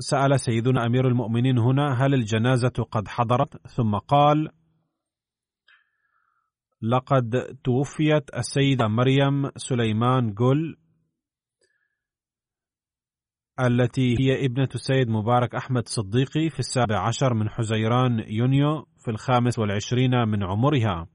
سأل 0.03 0.40
سيدنا 0.40 0.86
أمير 0.86 1.09
المؤمنين 1.09 1.59
هنا 1.59 2.05
هل 2.05 2.14
الجنازة 2.14 2.86
قد 2.90 3.09
حضرت؟ 3.09 3.66
ثم 3.66 3.96
قال 3.96 4.48
لقد 6.82 7.59
توفيت 7.64 8.34
السيدة 8.34 8.88
مريم 8.88 9.50
سليمان 9.57 10.34
جول 10.34 10.76
التي 13.61 14.16
هي 14.20 14.46
ابنة 14.46 14.68
السيد 14.74 15.09
مبارك 15.09 15.55
أحمد 15.55 15.88
صديقي 15.88 16.50
في 16.50 16.59
السابع 16.59 17.09
عشر 17.09 17.34
من 17.34 17.48
حزيران 17.48 18.24
يونيو 18.28 18.86
في 19.05 19.11
الخامس 19.11 19.59
والعشرين 19.59 20.28
من 20.28 20.42
عمرها. 20.42 21.07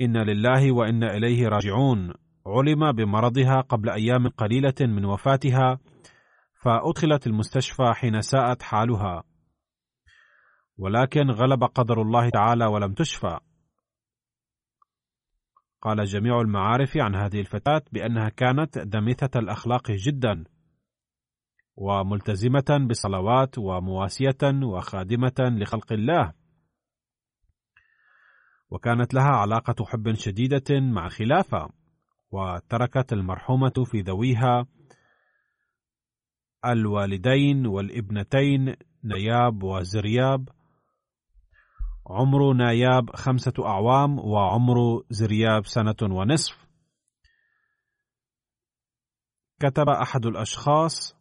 إن 0.00 0.16
لله 0.16 0.72
وإنا 0.72 1.16
إليه 1.16 1.48
راجعون. 1.48 2.12
علم 2.46 2.92
بمرضها 2.92 3.60
قبل 3.60 3.90
أيام 3.90 4.28
قليلة 4.28 4.74
من 4.80 5.04
وفاتها 5.04 5.78
فأدخلت 6.64 7.26
المستشفى 7.26 7.92
حين 7.94 8.20
ساءت 8.20 8.62
حالها. 8.62 9.24
ولكن 10.78 11.30
غلب 11.30 11.64
قدر 11.64 12.02
الله 12.02 12.28
تعالى 12.28 12.66
ولم 12.66 12.94
تشفى. 12.94 13.38
قال 15.82 16.04
جميع 16.04 16.40
المعارف 16.40 16.96
عن 16.96 17.14
هذه 17.14 17.40
الفتاة 17.40 17.82
بأنها 17.92 18.28
كانت 18.28 18.78
دمثة 18.78 19.40
الأخلاق 19.40 19.90
جدا 19.90 20.44
وملتزمة 21.76 22.86
بالصلوات 22.88 23.58
ومواسية 23.58 24.62
وخادمة 24.62 25.34
لخلق 25.38 25.92
الله. 25.92 26.32
وكانت 28.70 29.14
لها 29.14 29.30
علاقة 29.30 29.84
حب 29.84 30.14
شديدة 30.14 30.80
مع 30.80 31.08
خلافة 31.08 31.70
وتركت 32.30 33.12
المرحومة 33.12 33.84
في 33.84 34.00
ذويها 34.00 34.66
الوالدين 36.72 37.66
والابنتين 37.66 38.76
نياب 39.04 39.62
وزرياب. 39.62 40.48
عمر 42.06 42.52
ناياب 42.52 43.16
خمسة 43.16 43.52
أعوام 43.58 44.18
وعمر 44.18 45.04
زرياب 45.10 45.66
سنة 45.66 45.96
ونصف. 46.02 46.64
كتب 49.60 49.88
أحد 49.88 50.26
الأشخاص 50.26 51.16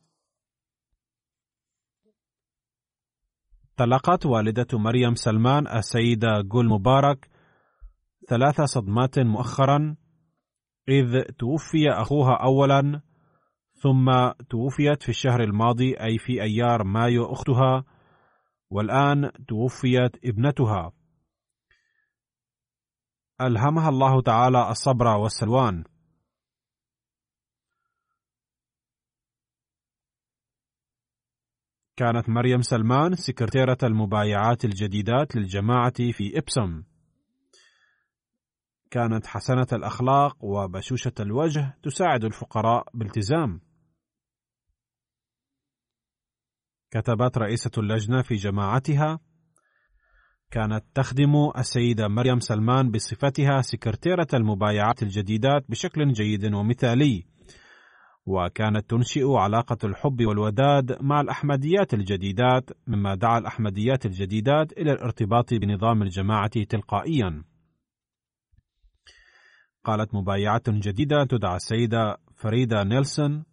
تلقت 3.78 4.26
والدة 4.26 4.68
مريم 4.74 5.16
سلمان 5.16 5.68
السيدة 5.68 6.42
جول 6.42 6.66
مبارك 6.66 7.30
ثلاث 8.30 8.62
صدمات 8.62 9.20
مؤخرا 9.20 9.96
إذ 10.90 11.22
توفي 11.22 11.90
أخوها 11.90 12.34
أولا. 12.44 13.02
ثم 13.84 14.32
توفيت 14.50 15.04
في 15.04 15.10
الشهر 15.10 15.44
الماضي 15.44 15.94
أي 15.94 16.18
في 16.18 16.42
أيار 16.42 16.84
مايو 16.84 17.34
أختها 17.34 17.84
والآن 18.70 19.32
توفيت 19.48 20.26
ابنتها. 20.26 20.92
ألهمها 23.42 23.90
الله 23.90 24.22
تعالى 24.22 24.70
الصبر 24.70 25.08
والسلوان. 25.08 25.84
كانت 31.98 32.30
مريم 32.30 32.62
سلمان 32.62 33.16
سكرتيرة 33.16 33.78
المبايعات 33.84 34.66
الجديدات 34.66 35.36
للجماعة 35.36 36.12
في 36.12 36.38
إبسم. 36.38 36.84
كانت 38.92 39.28
حسنة 39.28 39.68
الأخلاق 39.74 40.46
وبشوشة 40.46 41.14
الوجه 41.20 41.78
تساعد 41.84 42.24
الفقراء 42.24 42.86
بالتزام. 42.94 43.73
كتبت 46.94 47.38
رئيسة 47.38 47.72
اللجنة 47.78 48.22
في 48.22 48.36
جماعتها 48.36 49.20
كانت 50.52 50.84
تخدم 50.96 51.52
السيدة 51.58 52.08
مريم 52.08 52.40
سلمان 52.40 52.92
بصفتها 52.92 53.62
سكرتيرة 53.62 54.28
المبايعات 54.34 55.04
الجديدات 55.04 55.66
بشكل 55.70 56.12
جيد 56.12 56.54
ومثالي 56.54 57.26
وكانت 58.26 58.90
تنشئ 58.90 59.32
علاقة 59.34 59.78
الحب 59.84 60.26
والوداد 60.26 61.02
مع 61.02 61.22
الأحمديات 61.22 61.94
الجديدات 61.94 62.70
مما 62.88 63.16
دعا 63.16 63.38
الأحمديات 63.38 64.06
الجديدات 64.06 64.72
إلى 64.72 64.92
الارتباط 64.92 65.54
بنظام 65.54 66.02
الجماعة 66.04 66.64
تلقائيا. 66.70 67.44
قالت 69.84 70.16
مبايعة 70.16 70.64
جديدة 70.68 71.24
تدعى 71.24 71.56
السيدة 71.56 72.18
فريدة 72.36 72.84
نيلسون 72.84 73.44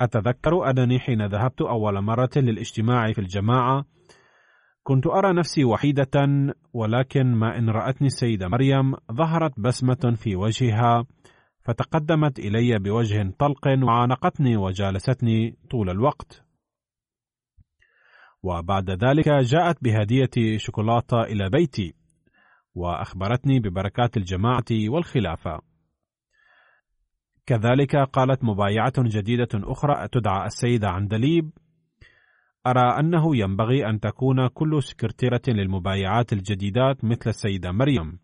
أتذكر 0.00 0.70
أنني 0.70 0.98
حين 0.98 1.26
ذهبت 1.26 1.62
أول 1.62 2.00
مرة 2.00 2.30
للاجتماع 2.36 3.12
في 3.12 3.20
الجماعة 3.20 3.84
كنت 4.82 5.06
أرى 5.06 5.32
نفسي 5.32 5.64
وحيدة 5.64 6.20
ولكن 6.72 7.34
ما 7.34 7.58
إن 7.58 7.70
رأتني 7.70 8.06
السيدة 8.06 8.48
مريم 8.48 8.94
ظهرت 9.12 9.60
بسمة 9.60 10.14
في 10.16 10.36
وجهها 10.36 11.04
فتقدمت 11.64 12.38
إلي 12.38 12.78
بوجه 12.78 13.34
طلق 13.38 13.68
وعانقتني 13.82 14.56
وجالستني 14.56 15.56
طول 15.70 15.90
الوقت. 15.90 16.44
وبعد 18.42 18.90
ذلك 18.90 19.28
جاءت 19.28 19.84
بهدية 19.84 20.56
شوكولاتة 20.56 21.22
إلى 21.22 21.50
بيتي 21.50 21.94
وأخبرتني 22.74 23.60
ببركات 23.60 24.16
الجماعة 24.16 24.64
والخلافة. 24.88 25.60
كذلك 27.46 27.96
قالت 27.96 28.44
مبايعة 28.44 28.92
جديدة 28.98 29.48
أخرى 29.54 30.08
تدعى 30.08 30.46
السيدة 30.46 30.88
عندليب 30.88 31.50
أرى 32.66 33.00
أنه 33.00 33.36
ينبغي 33.36 33.86
أن 33.86 34.00
تكون 34.00 34.46
كل 34.46 34.82
سكرتيرة 34.82 35.42
للمبايعات 35.48 36.32
الجديدات 36.32 37.04
مثل 37.04 37.30
السيدة 37.30 37.72
مريم. 37.72 38.18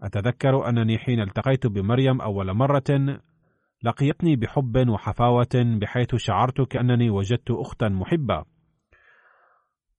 أتذكر 0.00 0.68
أنني 0.68 0.98
حين 0.98 1.20
التقيت 1.20 1.66
بمريم 1.66 2.20
أول 2.20 2.54
مرة 2.54 3.20
لقيتني 3.82 4.36
بحب 4.36 4.88
وحفاوة 4.88 5.78
بحيث 5.80 6.14
شعرت 6.16 6.60
كأنني 6.60 7.10
وجدت 7.10 7.50
أختا 7.50 7.88
محبة 7.88 8.44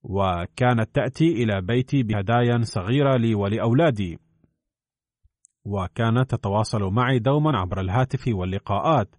وكانت 0.03 0.95
تأتي 0.95 1.43
إلى 1.43 1.61
بيتي 1.61 2.03
بهدايا 2.03 2.61
صغيرة 2.61 3.17
لي 3.17 3.35
ولأولادي. 3.35 4.17
وكانت 5.65 6.35
تتواصل 6.35 6.93
معي 6.93 7.19
دوما 7.19 7.57
عبر 7.57 7.79
الهاتف 7.81 8.27
واللقاءات 8.27 9.15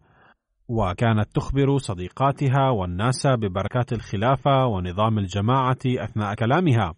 وكانت 0.68 1.28
تخبر 1.34 1.78
صديقاتها 1.78 2.70
والناس 2.70 3.26
ببركات 3.26 3.93
الخلافة 3.93 4.66
ونظام 4.66 5.18
الجماعة 5.18 5.78
أثناء 5.86 6.34
كلامها. 6.34 6.95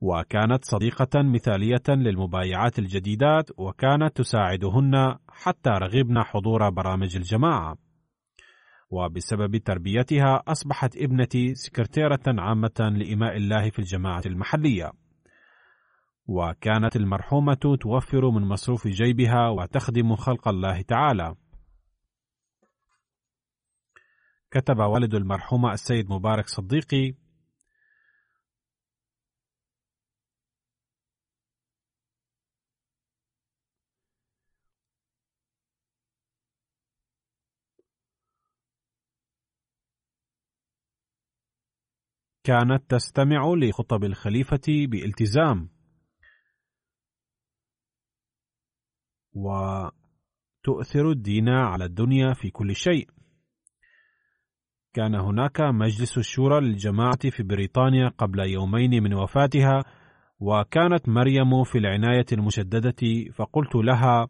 وكانت 0.00 0.64
صديقة 0.64 1.22
مثالية 1.22 1.82
للمبايعات 1.88 2.78
الجديدات 2.78 3.50
وكانت 3.58 4.16
تساعدهن 4.16 5.16
حتى 5.28 5.70
رغبن 5.70 6.22
حضور 6.22 6.70
برامج 6.70 7.16
الجماعة. 7.16 7.76
وبسبب 8.90 9.56
تربيتها 9.56 10.42
أصبحت 10.48 10.96
ابنتي 10.96 11.54
سكرتيرة 11.54 12.20
عامة 12.26 12.92
لإماء 12.96 13.36
الله 13.36 13.70
في 13.70 13.78
الجماعة 13.78 14.22
المحلية. 14.26 14.92
وكانت 16.28 16.96
المرحومة 16.96 17.76
توفر 17.80 18.30
من 18.30 18.42
مصروف 18.42 18.88
جيبها 18.88 19.48
وتخدم 19.48 20.16
خلق 20.16 20.48
الله 20.48 20.82
تعالى. 20.82 21.36
كتب 24.50 24.78
والد 24.78 25.14
المرحومة 25.14 25.72
السيد 25.72 26.10
مبارك 26.10 26.48
صديقي: 26.48 27.14
كانت 42.44 42.90
تستمع 42.90 43.54
لخطب 43.54 44.04
الخليفة 44.04 44.60
بإلتزام. 44.68 45.77
وتؤثر 49.38 51.10
الدين 51.10 51.48
على 51.48 51.84
الدنيا 51.84 52.34
في 52.34 52.50
كل 52.50 52.76
شيء. 52.76 53.08
كان 54.94 55.14
هناك 55.14 55.60
مجلس 55.60 56.18
الشورى 56.18 56.60
للجماعة 56.60 57.30
في 57.30 57.42
بريطانيا 57.42 58.08
قبل 58.08 58.40
يومين 58.40 59.02
من 59.02 59.14
وفاتها 59.14 59.84
وكانت 60.40 61.08
مريم 61.08 61.64
في 61.64 61.78
العناية 61.78 62.26
المشددة 62.32 63.30
فقلت 63.34 63.74
لها 63.74 64.28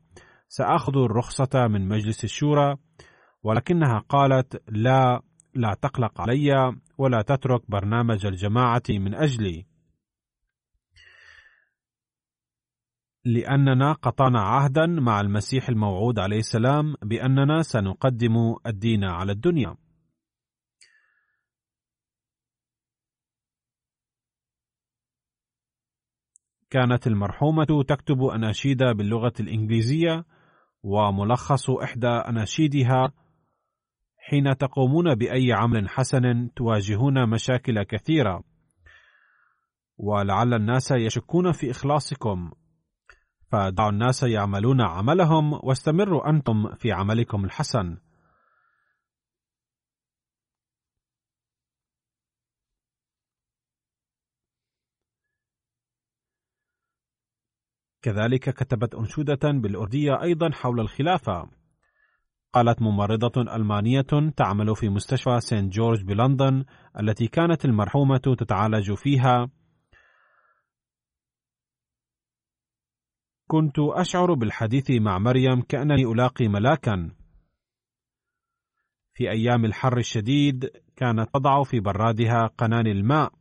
سآخذ 0.48 0.96
الرخصة 0.96 1.66
من 1.68 1.88
مجلس 1.88 2.24
الشورى 2.24 2.76
ولكنها 3.42 3.98
قالت 3.98 4.62
لا 4.68 5.20
لا 5.54 5.76
تقلق 5.82 6.20
علي 6.20 6.76
ولا 6.98 7.22
تترك 7.22 7.70
برنامج 7.70 8.26
الجماعة 8.26 8.82
من 8.90 9.14
أجلي 9.14 9.66
لأننا 13.28 13.92
قطعنا 13.92 14.40
عهدا 14.40 14.86
مع 14.86 15.20
المسيح 15.20 15.68
الموعود 15.68 16.18
عليه 16.18 16.38
السلام 16.38 16.94
بأننا 17.02 17.62
سنقدم 17.62 18.54
الدين 18.66 19.04
على 19.04 19.32
الدنيا. 19.32 19.76
كانت 26.70 27.06
المرحومة 27.06 27.84
تكتب 27.88 28.22
أناشيد 28.22 28.82
باللغة 28.82 29.32
الإنجليزية 29.40 30.24
وملخص 30.82 31.70
إحدى 31.70 32.06
أناشيدها 32.06 33.12
حين 34.16 34.56
تقومون 34.56 35.14
بأي 35.14 35.52
عمل 35.52 35.88
حسن 35.88 36.50
تواجهون 36.56 37.30
مشاكل 37.30 37.82
كثيرة. 37.82 38.44
ولعل 39.96 40.54
الناس 40.54 40.90
يشكون 40.90 41.52
في 41.52 41.70
إخلاصكم. 41.70 42.50
فدعوا 43.48 43.90
الناس 43.90 44.22
يعملون 44.22 44.80
عملهم 44.80 45.52
واستمروا 45.52 46.30
أنتم 46.30 46.74
في 46.74 46.92
عملكم 46.92 47.44
الحسن. 47.44 47.96
كذلك 58.02 58.50
كتبت 58.50 58.94
أنشودة 58.94 59.50
بالأردية 59.52 60.22
أيضا 60.22 60.50
حول 60.50 60.80
الخلافة. 60.80 61.50
قالت 62.52 62.82
ممرضة 62.82 63.56
ألمانية 63.56 64.32
تعمل 64.36 64.76
في 64.76 64.88
مستشفى 64.88 65.40
سين 65.40 65.68
جورج 65.68 66.04
بلندن 66.04 66.64
التي 67.00 67.26
كانت 67.26 67.64
المرحومة 67.64 68.36
تتعالج 68.38 68.92
فيها 68.92 69.50
كنت 73.50 73.78
أشعر 73.78 74.34
بالحديث 74.34 74.90
مع 74.90 75.18
مريم 75.18 75.62
كأنني 75.62 76.02
ألاقي 76.02 76.48
ملاكا. 76.48 77.10
في 79.14 79.30
أيام 79.30 79.64
الحر 79.64 79.98
الشديد 79.98 80.70
كانت 80.96 81.34
تضع 81.34 81.62
في 81.62 81.80
برادها 81.80 82.46
قنان 82.58 82.86
الماء. 82.86 83.32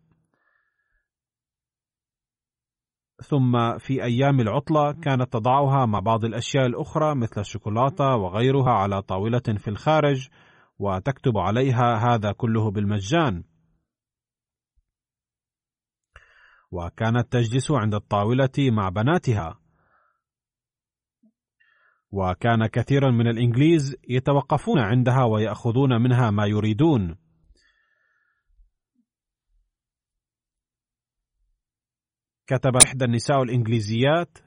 ثم 3.23 3.77
في 3.77 4.03
أيام 4.03 4.39
العطلة 4.39 4.91
كانت 4.91 5.33
تضعها 5.33 5.85
مع 5.85 5.99
بعض 5.99 6.25
الأشياء 6.25 6.65
الأخرى 6.65 7.15
مثل 7.15 7.41
الشوكولاتة 7.41 8.15
وغيرها 8.15 8.71
على 8.71 9.01
طاولة 9.01 9.57
في 9.57 9.67
الخارج 9.67 10.29
وتكتب 10.79 11.37
عليها 11.37 11.95
هذا 11.95 12.31
كله 12.31 12.71
بالمجان. 12.71 13.43
وكانت 16.71 17.31
تجلس 17.31 17.71
عند 17.71 17.95
الطاولة 17.95 18.57
مع 18.71 18.89
بناتها. 18.89 19.66
وكان 22.11 22.67
كثير 22.67 23.11
من 23.11 23.27
الإنجليز 23.27 23.95
يتوقفون 24.09 24.79
عندها 24.79 25.23
ويأخذون 25.23 26.01
منها 26.01 26.31
ما 26.31 26.45
يريدون. 26.45 27.15
كتب 32.47 32.75
إحدى 32.85 33.05
النساء 33.05 33.43
الإنجليزيات 33.43 34.37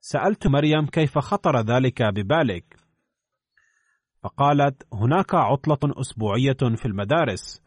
سألت 0.00 0.46
مريم 0.46 0.86
كيف 0.86 1.18
خطر 1.18 1.60
ذلك 1.60 2.02
ببالك؟ 2.02 2.76
فقالت 4.22 4.82
هناك 4.92 5.34
عطلة 5.34 6.00
أسبوعية 6.00 6.76
في 6.76 6.86
المدارس 6.86 7.62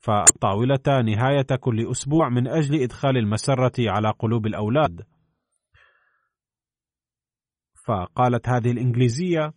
فالطاولة 0.00 1.02
نهاية 1.04 1.56
كل 1.60 1.90
أسبوع 1.90 2.28
من 2.28 2.48
أجل 2.48 2.82
إدخال 2.82 3.16
المسرة 3.16 3.90
على 3.90 4.10
قلوب 4.18 4.46
الأولاد. 4.46 5.02
فقالت 7.88 8.48
هذه 8.48 8.70
الإنجليزية 8.70 9.52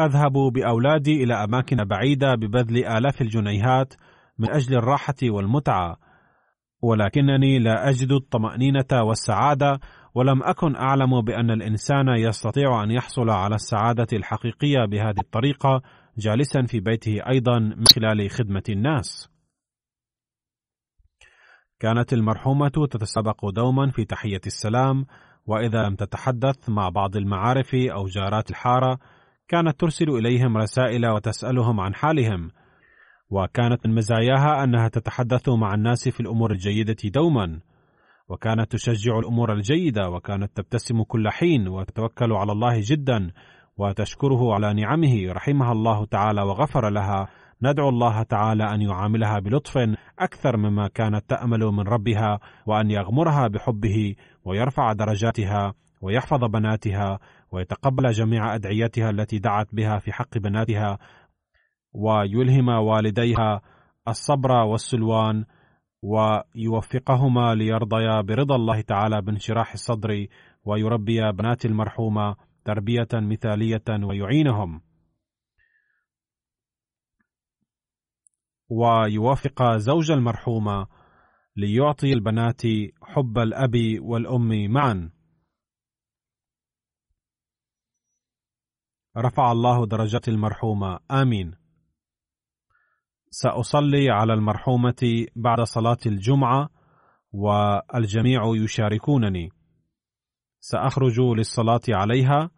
أذهب 0.00 0.32
بأولادي 0.32 1.24
إلى 1.24 1.44
أماكن 1.44 1.84
بعيدة 1.84 2.34
ببذل 2.34 2.84
آلاف 2.84 3.20
الجنيهات 3.20 3.94
من 4.38 4.50
أجل 4.50 4.76
الراحة 4.76 5.14
والمتعة 5.22 5.96
ولكنني 6.82 7.58
لا 7.58 7.88
أجد 7.88 8.12
الطمأنينة 8.12 9.02
والسعادة 9.02 9.80
ولم 10.14 10.42
أكن 10.42 10.76
أعلم 10.76 11.20
بأن 11.20 11.50
الإنسان 11.50 12.08
يستطيع 12.08 12.82
أن 12.82 12.90
يحصل 12.90 13.30
على 13.30 13.54
السعادة 13.54 14.06
الحقيقية 14.12 14.84
بهذه 14.84 15.20
الطريقة 15.20 15.82
جالسا 16.18 16.62
في 16.62 16.80
بيته 16.80 17.20
أيضا 17.28 17.58
من 17.58 17.84
خلال 17.94 18.30
خدمة 18.30 18.62
الناس. 18.68 19.28
كانت 21.80 22.12
المرحومة 22.12 22.68
تتسابق 22.90 23.50
دوما 23.50 23.90
في 23.90 24.04
تحية 24.04 24.40
السلام 24.46 25.06
وإذا 25.46 25.82
لم 25.82 25.94
تتحدث 25.94 26.68
مع 26.68 26.88
بعض 26.88 27.16
المعارف 27.16 27.74
أو 27.74 28.06
جارات 28.06 28.50
الحارة 28.50 28.98
كانت 29.48 29.80
ترسل 29.80 30.10
إليهم 30.10 30.56
رسائل 30.56 31.06
وتسألهم 31.06 31.80
عن 31.80 31.94
حالهم. 31.94 32.50
وكانت 33.30 33.86
من 33.86 33.94
مزاياها 33.94 34.64
أنها 34.64 34.88
تتحدث 34.88 35.48
مع 35.48 35.74
الناس 35.74 36.08
في 36.08 36.20
الأمور 36.20 36.52
الجيدة 36.52 36.96
دوما. 37.04 37.60
وكانت 38.28 38.72
تشجع 38.72 39.18
الأمور 39.18 39.52
الجيدة 39.52 40.10
وكانت 40.10 40.56
تبتسم 40.56 41.02
كل 41.02 41.30
حين 41.30 41.68
وتتوكل 41.68 42.32
على 42.32 42.52
الله 42.52 42.80
جدا 42.80 43.30
وتشكره 43.76 44.54
على 44.54 44.74
نعمه 44.74 45.32
رحمها 45.32 45.72
الله 45.72 46.04
تعالى 46.04 46.42
وغفر 46.42 46.88
لها. 46.90 47.28
ندعو 47.62 47.88
الله 47.88 48.22
تعالى 48.22 48.74
أن 48.74 48.82
يعاملها 48.82 49.38
بلطف 49.38 49.78
أكثر 50.18 50.56
مما 50.56 50.88
كانت 50.88 51.30
تأمل 51.30 51.60
من 51.60 51.80
ربها 51.80 52.40
وأن 52.66 52.90
يغمرها 52.90 53.48
بحبه 53.48 54.14
ويرفع 54.44 54.92
درجاتها 54.92 55.74
ويحفظ 56.00 56.44
بناتها 56.44 57.18
ويتقبل 57.52 58.10
جميع 58.10 58.54
أدعيتها 58.54 59.10
التي 59.10 59.38
دعت 59.38 59.74
بها 59.74 59.98
في 59.98 60.12
حق 60.12 60.38
بناتها 60.38 60.98
ويلهم 61.92 62.68
والديها 62.68 63.60
الصبر 64.08 64.50
والسلوان 64.52 65.44
ويوفقهما 66.02 67.54
ليرضيا 67.54 68.20
برضا 68.20 68.56
الله 68.56 68.80
تعالى 68.80 69.22
بانشراح 69.22 69.72
الصدر 69.72 70.26
ويربي 70.64 71.32
بنات 71.32 71.64
المرحومة 71.64 72.36
تربية 72.64 73.08
مثالية 73.12 73.84
ويعينهم. 74.02 74.80
ويوافق 78.68 79.76
زوج 79.76 80.10
المرحومة 80.10 80.86
ليعطي 81.56 82.12
البنات 82.12 82.62
حب 83.02 83.38
الأب 83.38 83.72
والأم 84.00 84.72
معا. 84.72 85.10
رفع 89.16 89.52
الله 89.52 89.86
درجات 89.86 90.28
المرحومه 90.28 90.98
آمين. 91.10 91.54
سأصلي 93.30 94.10
على 94.10 94.32
المرحومة 94.32 95.26
بعد 95.36 95.60
صلاة 95.60 95.98
الجمعة 96.06 96.70
والجميع 97.32 98.42
يشاركونني. 98.56 99.50
سأخرج 100.60 101.20
للصلاة 101.20 101.80
عليها 101.88 102.50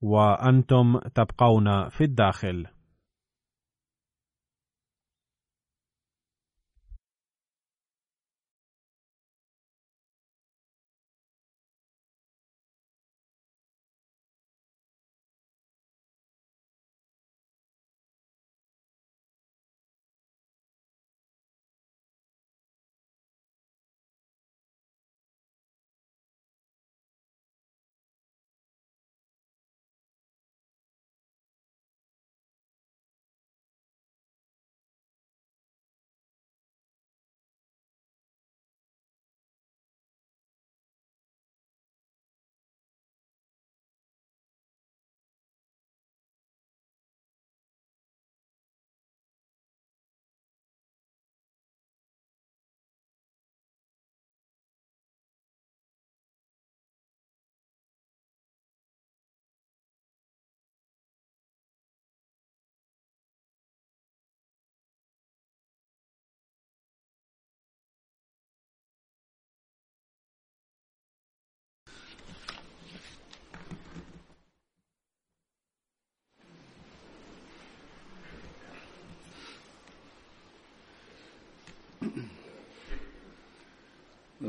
وأنتم 0.00 0.98
تبقون 0.98 1.88
في 1.88 2.04
الداخل. 2.04 2.66